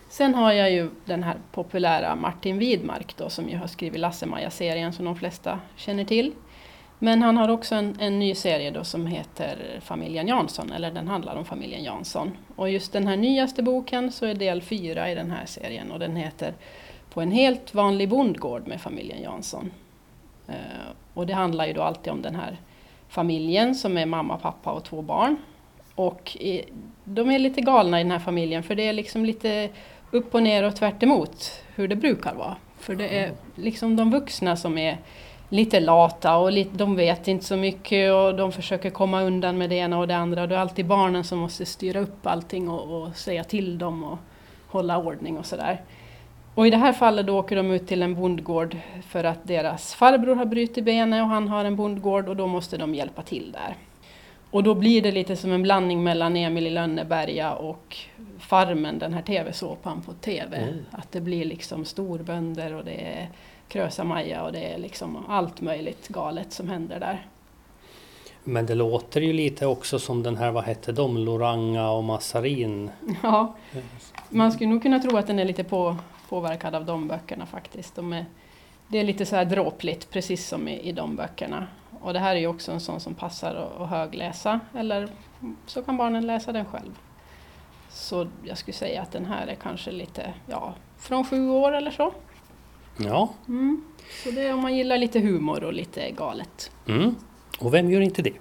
Sen 0.10 0.36
har 0.36 0.52
jag 0.52 0.72
ju 0.72 0.90
den 1.06 1.24
här 1.24 1.38
populära 1.52 2.16
Martin 2.16 2.58
Widmark 2.58 3.18
då 3.18 3.30
som 3.30 3.50
ju 3.50 3.58
har 3.58 3.68
skrivit 3.68 4.00
Lasse-Maja-serien 4.00 4.94
som 4.94 5.06
de 5.06 5.16
flesta 5.16 5.60
känner 5.76 6.06
till. 6.06 6.32
Men 7.02 7.22
han 7.22 7.38
har 7.38 7.50
också 7.50 7.76
en, 7.76 7.96
en, 8.00 8.20
ny 8.20 8.36
serie 8.36 8.72
då 8.72 8.84
som 8.84 9.06
heter 9.08 9.80
Familjen 9.82 10.28
Jansson, 10.28 10.72
eller 10.72 10.92
den 10.92 11.08
handlar 11.08 11.36
om 11.36 11.46
familjen 11.46 11.84
Jansson. 11.84 12.32
Och 12.56 12.70
just 12.70 12.94
den 12.94 13.08
här 13.08 13.18
nyaste 13.18 13.64
boken 13.64 14.12
så 14.12 14.26
är 14.26 14.34
del 14.34 14.62
fyra 14.62 15.12
i 15.12 15.16
den 15.16 15.32
här 15.32 15.46
serien 15.46 15.92
och 15.92 16.00
den 16.00 16.16
heter 16.16 16.54
På 17.14 17.22
en 17.22 17.32
helt 17.32 17.74
vanlig 17.74 18.10
bondgård 18.10 18.68
med 18.68 18.82
familjen 18.82 19.22
Jansson. 19.22 19.72
Uh, 20.50 20.56
och 21.14 21.28
det 21.28 21.34
handlar 21.34 21.68
ju 21.68 21.74
då 21.74 21.82
alltid 21.82 22.14
om 22.14 22.22
den 22.22 22.36
här 22.36 22.58
familjen 23.10 23.76
som 23.76 23.98
är 23.98 24.06
mamma, 24.06 24.38
pappa 24.38 24.72
och 24.72 24.84
två 24.84 25.02
barn. 25.02 25.38
Och 25.96 26.36
i, 26.40 26.64
de 27.04 27.32
är 27.32 27.40
lite 27.40 27.62
galna 27.62 28.00
i 28.00 28.04
den 28.04 28.12
här 28.12 28.20
familjen 28.20 28.64
för 28.64 28.76
det 28.76 28.88
är 28.88 28.94
liksom 28.94 29.26
lite 29.26 29.70
upp 30.12 30.36
och 30.36 30.44
ner 30.44 30.64
och 30.64 30.76
tvärt 30.76 31.04
hur 31.76 31.88
det 31.88 31.96
brukar 31.96 32.34
vara. 32.36 32.56
För 32.80 32.96
det 32.96 33.20
är 33.20 33.32
liksom 33.56 33.96
de 33.96 34.12
vuxna 34.12 34.56
som 34.56 34.78
är 34.78 34.98
lite 35.50 35.80
lata 35.80 36.38
och 36.38 36.52
lite, 36.52 36.78
de 36.78 36.96
vet 36.96 37.28
inte 37.28 37.46
så 37.46 37.58
mycket 37.58 38.14
och 38.14 38.36
de 38.36 38.52
försöker 38.52 38.90
komma 38.90 39.22
undan 39.22 39.58
med 39.58 39.70
det 39.70 39.76
ena 39.76 40.00
och 40.00 40.08
det 40.08 40.16
andra. 40.16 40.48
Det 40.48 40.56
är 40.56 40.60
alltid 40.60 40.86
barnen 40.86 41.24
som 41.24 41.40
måste 41.40 41.66
styra 41.66 42.00
upp 42.00 42.28
allting 42.28 42.70
och, 42.70 43.02
och 43.02 43.16
säga 43.16 43.44
till 43.44 43.78
dem 43.78 44.04
och 44.04 44.18
hålla 44.68 44.98
ordning 44.98 45.38
och 45.38 45.46
sådär. 45.46 45.82
Och 46.56 46.68
i 46.68 46.70
det 46.70 46.78
här 46.78 46.94
fallet 46.94 47.28
då 47.28 47.40
åker 47.40 47.56
de 47.56 47.72
ut 47.72 47.88
till 47.88 48.02
en 48.02 48.16
bondgård 48.16 48.78
för 49.08 49.24
att 49.24 49.40
deras 49.44 49.94
farbror 49.96 50.36
har 50.36 50.46
brutit 50.46 50.86
benet 50.86 51.24
och 51.24 51.30
han 51.30 51.48
har 51.48 51.66
en 51.66 51.76
bondgård 51.76 52.30
och 52.30 52.36
då 52.36 52.48
måste 52.48 52.78
de 52.78 52.96
hjälpa 52.96 53.22
till 53.22 53.52
där. 53.52 53.76
Och 54.52 54.64
då 54.64 54.76
blir 54.76 55.02
det 55.02 55.12
lite 55.12 55.36
som 55.36 55.52
en 55.52 55.64
blandning 55.64 56.04
mellan 56.04 56.36
Emil 56.36 56.68
i 56.68 56.70
Lönneberga 56.70 57.54
och 57.54 57.98
Farmen, 58.40 59.00
den 59.00 59.14
här 59.14 59.22
tv-såpan 59.22 60.02
på 60.02 60.14
tv. 60.14 60.58
Mm. 60.58 60.86
Att 60.92 61.12
det 61.12 61.22
blir 61.22 61.46
liksom 61.46 61.86
storbönder 61.86 62.74
och 62.74 62.86
det 62.86 63.02
är 63.02 63.30
Krösa-Maja 63.70 64.44
och 64.44 64.52
det 64.52 64.74
är 64.74 64.78
liksom 64.78 65.26
allt 65.28 65.62
möjligt 65.62 66.08
galet 66.08 66.54
som 66.54 66.70
händer 66.70 67.00
där. 67.00 67.28
Men 68.44 68.66
det 68.66 68.76
låter 68.76 69.22
ju 69.22 69.34
lite 69.34 69.66
också 69.66 70.00
som 70.00 70.24
den 70.24 70.38
här, 70.38 70.52
vad 70.52 70.64
hette 70.64 70.92
de, 70.92 71.18
Loranga 71.18 71.90
och 71.90 72.04
Massarin? 72.04 72.92
Ja, 73.24 73.56
man 74.30 74.52
skulle 74.52 74.70
nog 74.70 74.82
kunna 74.82 75.00
tro 75.00 75.18
att 75.18 75.28
den 75.28 75.40
är 75.40 75.46
lite 75.46 75.64
på, 75.64 75.98
påverkad 76.30 76.76
av 76.76 76.86
de 76.86 77.08
böckerna 77.08 77.46
faktiskt. 77.46 77.96
De 77.96 78.14
är, 78.14 78.26
det 78.88 78.98
är 78.98 79.04
lite 79.04 79.26
så 79.26 79.36
här 79.36 79.46
dråpligt, 79.46 80.10
precis 80.10 80.48
som 80.48 80.68
i, 80.68 80.80
i 80.80 80.92
de 80.92 81.16
böckerna. 81.16 81.68
Och 82.02 82.14
det 82.14 82.20
här 82.20 82.36
är 82.36 82.40
ju 82.40 82.48
också 82.48 82.72
en 82.72 82.80
sån 82.80 83.00
som 83.00 83.14
passar 83.14 83.56
att, 83.56 83.82
att 83.82 83.90
högläsa, 83.90 84.60
eller 84.76 85.10
så 85.66 85.82
kan 85.82 85.98
barnen 85.98 86.28
läsa 86.28 86.52
den 86.52 86.66
själv. 86.66 87.00
Så 87.90 88.28
jag 88.44 88.58
skulle 88.58 88.78
säga 88.78 89.02
att 89.02 89.12
den 89.12 89.26
här 89.26 89.48
är 89.48 89.56
kanske 89.56 89.92
lite, 89.92 90.34
ja, 90.46 90.74
från 90.98 91.26
sju 91.26 91.50
år 91.50 91.72
eller 91.72 91.92
så. 91.92 92.14
Ja. 93.00 93.34
Mm. 93.48 93.82
Så 94.24 94.32
det 94.32 94.42
är 94.42 94.54
om 94.54 94.62
man 94.62 94.76
gillar 94.76 94.98
lite 94.98 95.20
humor 95.20 95.64
och 95.64 95.74
lite 95.74 96.12
galet. 96.12 96.72
Mm. 96.88 97.16
Och 97.60 97.74
vem 97.74 97.92
gör 97.92 98.02
inte 98.02 98.22
det? 98.22 98.34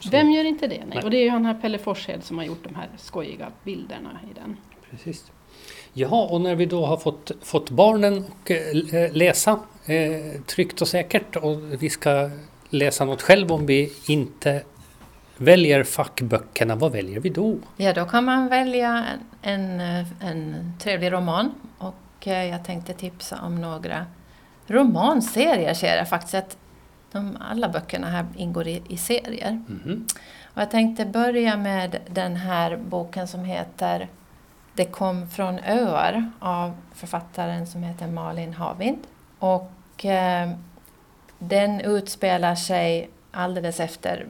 Så. 0.00 0.10
Vem 0.10 0.30
gör 0.30 0.44
inte 0.44 0.66
det? 0.66 0.78
Nej. 0.78 0.88
Nej. 0.94 1.04
Och 1.04 1.10
det 1.10 1.16
är 1.16 1.22
ju 1.22 1.30
han 1.30 1.44
här 1.44 1.54
Pelle 1.54 1.78
Forshed 1.78 2.24
som 2.24 2.38
har 2.38 2.44
gjort 2.44 2.64
de 2.64 2.74
här 2.74 2.88
skojiga 2.98 3.46
bilderna 3.64 4.20
i 4.30 4.34
den. 4.34 4.56
Precis. 4.90 5.30
Ja, 5.92 6.28
och 6.30 6.40
när 6.40 6.54
vi 6.54 6.66
då 6.66 6.86
har 6.86 6.96
fått, 6.96 7.30
fått 7.42 7.70
barnen 7.70 8.18
att 8.18 8.50
eh, 8.50 9.12
läsa 9.12 9.60
eh, 9.86 10.40
tryggt 10.46 10.80
och 10.80 10.88
säkert 10.88 11.36
och 11.36 11.82
vi 11.82 11.90
ska 11.90 12.30
läsa 12.70 13.04
något 13.04 13.22
själv 13.22 13.52
om 13.52 13.66
vi 13.66 13.92
inte 14.06 14.62
väljer 15.36 15.84
fackböckerna, 15.84 16.74
vad 16.74 16.92
väljer 16.92 17.20
vi 17.20 17.28
då? 17.28 17.58
Ja, 17.76 17.92
då 17.92 18.04
kan 18.04 18.24
man 18.24 18.48
välja 18.48 19.04
en, 19.42 19.80
en, 19.80 20.04
en 20.20 20.72
trevlig 20.78 21.12
roman 21.12 21.54
och 21.78 21.94
eh, 22.28 22.44
jag 22.44 22.64
tänkte 22.64 22.92
tipsa 22.92 23.40
om 23.42 23.60
några 23.60 24.06
romanserier 24.66 25.74
ser 25.74 25.96
jag 25.96 26.08
faktiskt. 26.08 26.34
Att 26.34 26.56
de, 27.12 27.36
alla 27.40 27.68
böckerna 27.68 28.10
här 28.10 28.26
ingår 28.36 28.68
i, 28.68 28.82
i 28.88 28.96
serier. 28.96 29.62
Mm. 29.68 30.06
Och 30.54 30.62
jag 30.62 30.70
tänkte 30.70 31.06
börja 31.06 31.56
med 31.56 31.98
den 32.08 32.36
här 32.36 32.76
boken 32.76 33.28
som 33.28 33.44
heter 33.44 34.08
Det 34.74 34.84
kom 34.84 35.28
från 35.28 35.58
öar 35.58 36.30
av 36.38 36.76
författaren 36.94 37.66
som 37.66 37.82
heter 37.82 38.06
Malin 38.06 38.54
Havind. 38.54 39.06
Och 39.38 40.04
eh, 40.04 40.50
den 41.38 41.80
utspelar 41.80 42.54
sig 42.54 43.10
alldeles 43.30 43.80
efter 43.80 44.26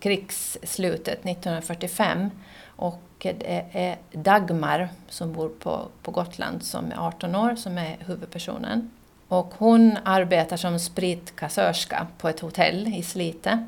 krigsslutet 0.00 1.18
1945 1.26 2.30
och 2.76 3.07
det 3.18 3.30
eh, 3.30 3.76
är 3.76 3.90
eh, 3.90 4.20
Dagmar 4.20 4.88
som 5.08 5.32
bor 5.32 5.48
på, 5.48 5.88
på 6.02 6.10
Gotland 6.10 6.62
som 6.62 6.92
är 6.92 7.06
18 7.06 7.34
år 7.34 7.54
som 7.54 7.78
är 7.78 7.96
huvudpersonen. 8.06 8.90
Och 9.28 9.54
hon 9.58 9.98
arbetar 10.04 10.56
som 10.56 10.78
spritkassörska 10.78 12.06
på 12.18 12.28
ett 12.28 12.40
hotell 12.40 12.94
i 12.94 13.02
Slite. 13.02 13.66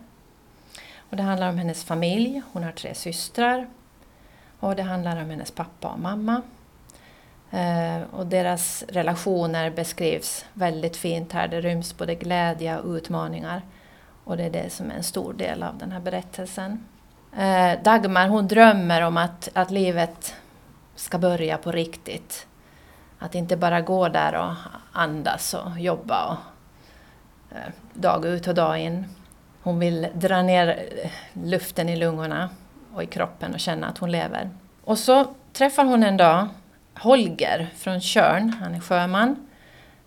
Och 1.11 1.17
det 1.17 1.23
handlar 1.23 1.49
om 1.49 1.59
hennes 1.59 1.85
familj, 1.85 2.43
hon 2.53 2.63
har 2.63 2.73
tre 2.73 2.95
systrar. 2.95 3.67
Och 4.61 4.77
det 4.77 4.83
handlar 4.83 5.23
om 5.23 5.31
hennes 5.31 5.51
pappa 5.51 5.89
och 5.89 5.99
mamma. 5.99 6.43
Eh, 7.51 8.03
och 8.13 8.27
deras 8.27 8.85
relationer 8.89 9.71
beskrivs 9.71 10.45
väldigt 10.53 10.97
fint 10.97 11.33
här. 11.33 11.49
Det 11.49 11.61
ryms 11.61 11.97
både 11.99 12.15
glädje 12.15 12.79
och 12.79 12.95
utmaningar. 12.95 13.63
Och 14.25 14.37
det 14.37 14.45
är 14.45 14.51
det 14.51 14.71
som 14.71 14.91
är 14.91 14.95
en 14.95 15.05
stor 15.05 15.33
del 15.33 15.63
av 15.63 15.79
den 15.79 15.93
här 15.93 16.01
berättelsen. 16.01 16.85
Eh, 17.37 17.83
Dagmar 17.83 18.29
hon 18.29 18.49
drömmer 18.49 19.03
om 19.03 19.17
att, 19.17 19.49
att 19.55 19.71
livet 19.71 20.35
ska 20.95 21.19
börja 21.19 21.59
på 21.59 21.73
riktigt. 21.73 22.47
Att 23.19 23.35
inte 23.35 23.57
bara 23.57 23.81
gå 23.81 24.09
där 24.09 24.35
och 24.35 24.55
andas 24.93 25.55
och 25.55 25.81
jobba 25.81 26.27
och, 26.27 27.57
eh, 27.57 27.73
dag 27.95 28.27
ut 28.27 28.47
och 28.47 28.55
dag 28.55 28.79
in. 28.79 29.05
Hon 29.63 29.79
vill 29.79 30.09
dra 30.15 30.43
ner 30.43 30.69
eh, 31.03 31.11
luften 31.33 31.89
i 31.89 31.97
lungorna 31.97 32.49
och 32.95 33.03
i 33.03 33.07
kroppen 33.07 33.55
och 33.55 33.61
känna 33.61 33.87
att 33.87 33.99
hon 33.99 34.13
lever. 34.13 34.51
Och 34.85 34.99
så 34.99 35.35
träffar 35.53 35.85
hon 35.85 36.03
en 36.03 36.17
dag 36.17 36.49
Holger 36.95 37.69
från 37.77 38.01
Körn, 38.01 38.57
han 38.61 38.75
är 38.75 38.81
sjöman. 38.81 39.49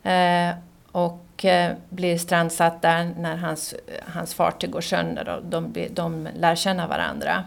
Eh, 0.04 0.56
och 0.92 1.23
och 1.34 1.46
eh, 1.46 1.76
blir 1.90 2.18
strandsatt 2.18 2.82
där 2.82 3.14
när 3.18 3.38
hans, 3.38 3.76
hans 4.02 4.34
fartyg 4.34 4.72
går 4.72 4.82
sönder 4.82 5.30
och 5.30 5.46
de, 5.46 5.88
de 5.92 6.28
lär 6.36 6.56
känna 6.56 6.88
varandra. 6.88 7.44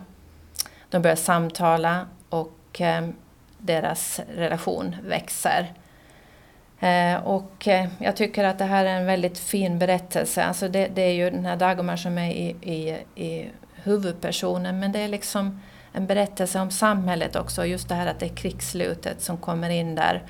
De 0.90 1.02
börjar 1.02 1.16
samtala 1.16 2.06
och 2.28 2.80
eh, 2.80 3.08
deras 3.58 4.20
relation 4.34 4.96
växer. 5.04 5.72
Eh, 6.80 7.16
och 7.16 7.68
jag 7.98 8.16
tycker 8.16 8.44
att 8.44 8.58
det 8.58 8.64
här 8.64 8.84
är 8.84 9.00
en 9.00 9.06
väldigt 9.06 9.38
fin 9.38 9.78
berättelse. 9.78 10.44
Alltså 10.44 10.68
det, 10.68 10.88
det 10.94 11.02
är 11.02 11.12
ju 11.12 11.30
den 11.30 11.46
här 11.46 11.56
Dagmar 11.56 11.96
som 11.96 12.18
är 12.18 12.30
i, 12.30 12.56
i, 12.60 12.98
i 13.24 13.50
huvudpersonen 13.74 14.78
men 14.78 14.92
det 14.92 14.98
är 14.98 15.08
liksom 15.08 15.60
en 15.92 16.06
berättelse 16.06 16.60
om 16.60 16.70
samhället 16.70 17.36
också. 17.36 17.66
Just 17.66 17.88
det 17.88 17.94
här 17.94 18.06
att 18.06 18.20
det 18.20 18.26
är 18.26 18.36
krigsslutet 18.36 19.22
som 19.22 19.36
kommer 19.36 19.70
in 19.70 19.94
där. 19.94 20.22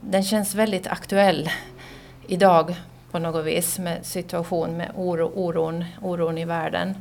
Den 0.00 0.22
känns 0.22 0.54
väldigt 0.54 0.86
aktuell 0.86 1.50
idag 2.26 2.76
på 3.10 3.18
något 3.18 3.44
vis 3.44 3.78
med 3.78 4.06
situation 4.06 4.76
med 4.76 4.90
oro, 4.94 5.32
oron, 5.34 5.84
oron 6.02 6.38
i 6.38 6.44
världen. 6.44 6.94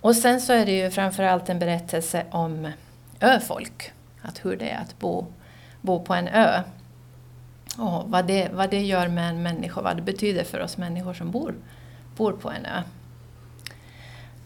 Och 0.00 0.16
sen 0.16 0.40
så 0.40 0.52
är 0.52 0.66
det 0.66 0.72
ju 0.72 0.90
framförallt 0.90 1.48
en 1.48 1.58
berättelse 1.58 2.26
om 2.30 2.68
öfolk. 3.20 3.92
Att 4.22 4.44
hur 4.44 4.56
det 4.56 4.70
är 4.70 4.80
att 4.80 4.98
bo, 4.98 5.26
bo 5.80 6.04
på 6.04 6.14
en 6.14 6.28
ö. 6.28 6.62
Och 7.78 8.10
vad 8.10 8.26
det, 8.26 8.48
vad 8.52 8.70
det 8.70 8.80
gör 8.80 9.08
med 9.08 9.30
en 9.30 9.42
människa, 9.42 9.82
vad 9.82 9.96
det 9.96 10.02
betyder 10.02 10.44
för 10.44 10.60
oss 10.60 10.76
människor 10.76 11.14
som 11.14 11.30
bor, 11.30 11.54
bor 12.16 12.32
på 12.32 12.50
en 12.50 12.66
ö. 12.66 12.82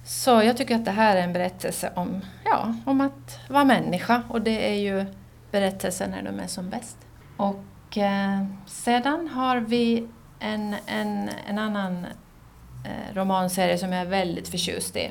Så 0.05 0.31
jag 0.31 0.57
tycker 0.57 0.75
att 0.75 0.85
det 0.85 0.91
här 0.91 1.17
är 1.17 1.23
en 1.23 1.33
berättelse 1.33 1.93
om, 1.95 2.21
ja, 2.45 2.75
om 2.85 3.01
att 3.01 3.41
vara 3.49 3.65
människa 3.65 4.23
och 4.29 4.43
det 4.43 4.71
är 4.71 4.75
ju 4.75 5.07
berättelsen 5.51 6.11
när 6.11 6.23
de 6.23 6.41
är 6.41 6.47
som 6.47 6.71
bäst. 6.71 6.97
Och 7.37 7.99
eh, 7.99 8.45
sedan 8.67 9.29
har 9.29 9.57
vi 9.57 10.09
en, 10.39 10.77
en, 10.87 11.31
en 11.49 11.59
annan 11.59 12.07
eh, 12.85 13.15
romanserie 13.15 13.79
som 13.79 13.93
jag 13.93 14.01
är 14.01 14.07
väldigt 14.07 14.49
förtjust 14.49 14.97
i. 14.97 15.11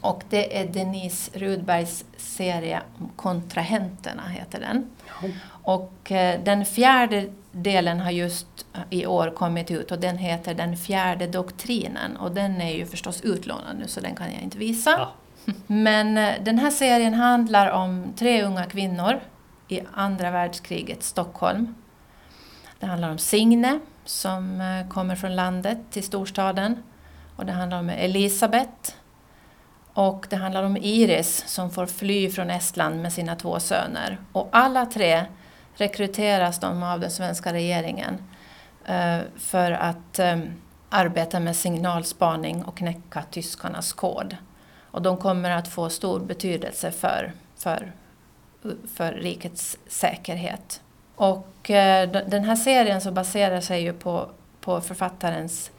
Och 0.00 0.22
det 0.30 0.60
är 0.60 0.66
Denise 0.66 1.38
Rudbergs 1.38 2.04
serie 2.16 2.82
Kontrahenterna, 3.16 4.28
heter 4.28 4.60
den. 4.60 4.90
Ja. 5.22 5.28
Och 5.62 6.12
eh, 6.12 6.40
den 6.44 6.64
fjärde 6.64 7.28
delen 7.52 8.00
har 8.00 8.10
just 8.10 8.66
i 8.90 9.06
år 9.06 9.30
kommit 9.30 9.70
ut 9.70 9.92
och 9.92 9.98
den 9.98 10.18
heter 10.18 10.54
Den 10.54 10.76
fjärde 10.76 11.26
doktrinen 11.26 12.16
och 12.16 12.32
den 12.32 12.60
är 12.60 12.74
ju 12.74 12.86
förstås 12.86 13.20
utlånad 13.20 13.76
nu 13.78 13.86
så 13.86 14.00
den 14.00 14.14
kan 14.14 14.32
jag 14.32 14.42
inte 14.42 14.58
visa. 14.58 14.90
Ja. 14.90 15.12
Men 15.66 16.18
eh, 16.18 16.34
den 16.42 16.58
här 16.58 16.70
serien 16.70 17.14
handlar 17.14 17.70
om 17.70 18.12
tre 18.16 18.42
unga 18.42 18.64
kvinnor 18.64 19.20
i 19.68 19.80
andra 19.94 20.30
världskrigets 20.30 21.08
Stockholm. 21.08 21.74
Det 22.80 22.86
handlar 22.86 23.10
om 23.10 23.18
Signe 23.18 23.80
som 24.08 24.60
eh, 24.60 24.88
kommer 24.88 25.16
från 25.16 25.36
landet 25.36 25.78
till 25.90 26.04
storstaden 26.04 26.82
och 27.36 27.46
det 27.46 27.52
handlar 27.52 27.78
om 27.78 27.90
Elisabeth 27.90 28.92
och 29.92 30.26
det 30.30 30.36
handlar 30.36 30.62
om 30.62 30.76
Iris 30.76 31.44
som 31.46 31.70
får 31.70 31.86
fly 31.86 32.30
från 32.30 32.50
Estland 32.50 33.02
med 33.02 33.12
sina 33.12 33.36
två 33.36 33.60
söner. 33.60 34.18
Och 34.32 34.48
alla 34.52 34.86
tre 34.86 35.24
rekryteras 35.74 36.60
de 36.60 36.82
av 36.82 37.00
den 37.00 37.10
svenska 37.10 37.52
regeringen 37.52 38.22
eh, 38.84 39.18
för 39.36 39.72
att 39.72 40.18
eh, 40.18 40.38
arbeta 40.88 41.40
med 41.40 41.56
signalspaning 41.56 42.64
och 42.64 42.76
knäcka 42.76 43.22
tyskarnas 43.30 43.92
kod. 43.92 44.36
Och 44.90 45.02
de 45.02 45.16
kommer 45.16 45.50
att 45.50 45.68
få 45.68 45.90
stor 45.90 46.20
betydelse 46.20 46.90
för, 46.90 47.32
för, 47.56 47.92
för 48.94 49.12
rikets 49.12 49.78
säkerhet. 49.86 50.80
Och 51.18 51.70
eh, 51.70 52.10
den 52.10 52.44
här 52.44 52.56
serien 52.56 53.00
så 53.00 53.10
baserar 53.12 53.60
sig 53.60 53.82
ju 53.82 53.92
på, 53.92 54.30
på 54.60 54.80
författarens 54.80 55.70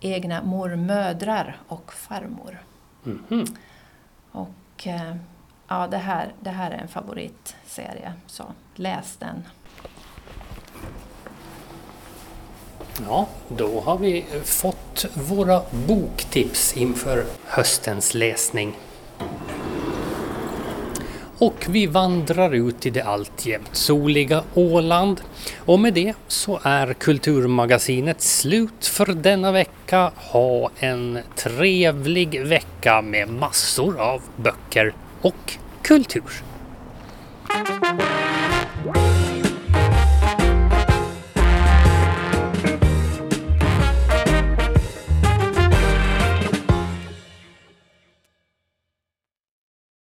egna 0.00 0.42
mormödrar 0.42 1.60
och 1.68 1.92
farmor. 1.92 2.62
Mm 3.06 3.24
-hmm. 3.28 3.56
Och 4.32 4.86
ja, 5.68 5.86
det 5.86 5.96
här, 5.96 6.32
det 6.40 6.50
här 6.50 6.70
är 6.70 6.78
en 6.78 6.88
favoritserie, 6.88 8.12
så 8.26 8.44
läs 8.74 9.16
den. 9.16 9.42
Ja, 13.06 13.28
då 13.48 13.80
har 13.80 13.98
vi 13.98 14.24
fått 14.44 15.06
våra 15.14 15.62
boktips 15.88 16.76
inför 16.76 17.24
höstens 17.44 18.14
läsning. 18.14 18.76
Och 21.38 21.66
vi 21.68 21.86
vandrar 21.86 22.54
ut 22.54 22.86
i 22.86 22.90
det 22.90 23.02
alltjämt 23.02 23.76
soliga 23.76 24.42
Åland. 24.54 25.20
Och 25.58 25.80
med 25.80 25.94
det 25.94 26.14
så 26.28 26.60
är 26.62 26.92
Kulturmagasinet 26.92 28.22
slut 28.22 28.86
för 28.86 29.06
denna 29.06 29.52
vecka. 29.52 30.10
Ha 30.16 30.70
en 30.78 31.18
trevlig 31.34 32.46
vecka 32.46 33.02
med 33.02 33.28
massor 33.28 34.00
av 34.00 34.22
böcker 34.36 34.94
och 35.20 35.52
kultur. 35.82 36.42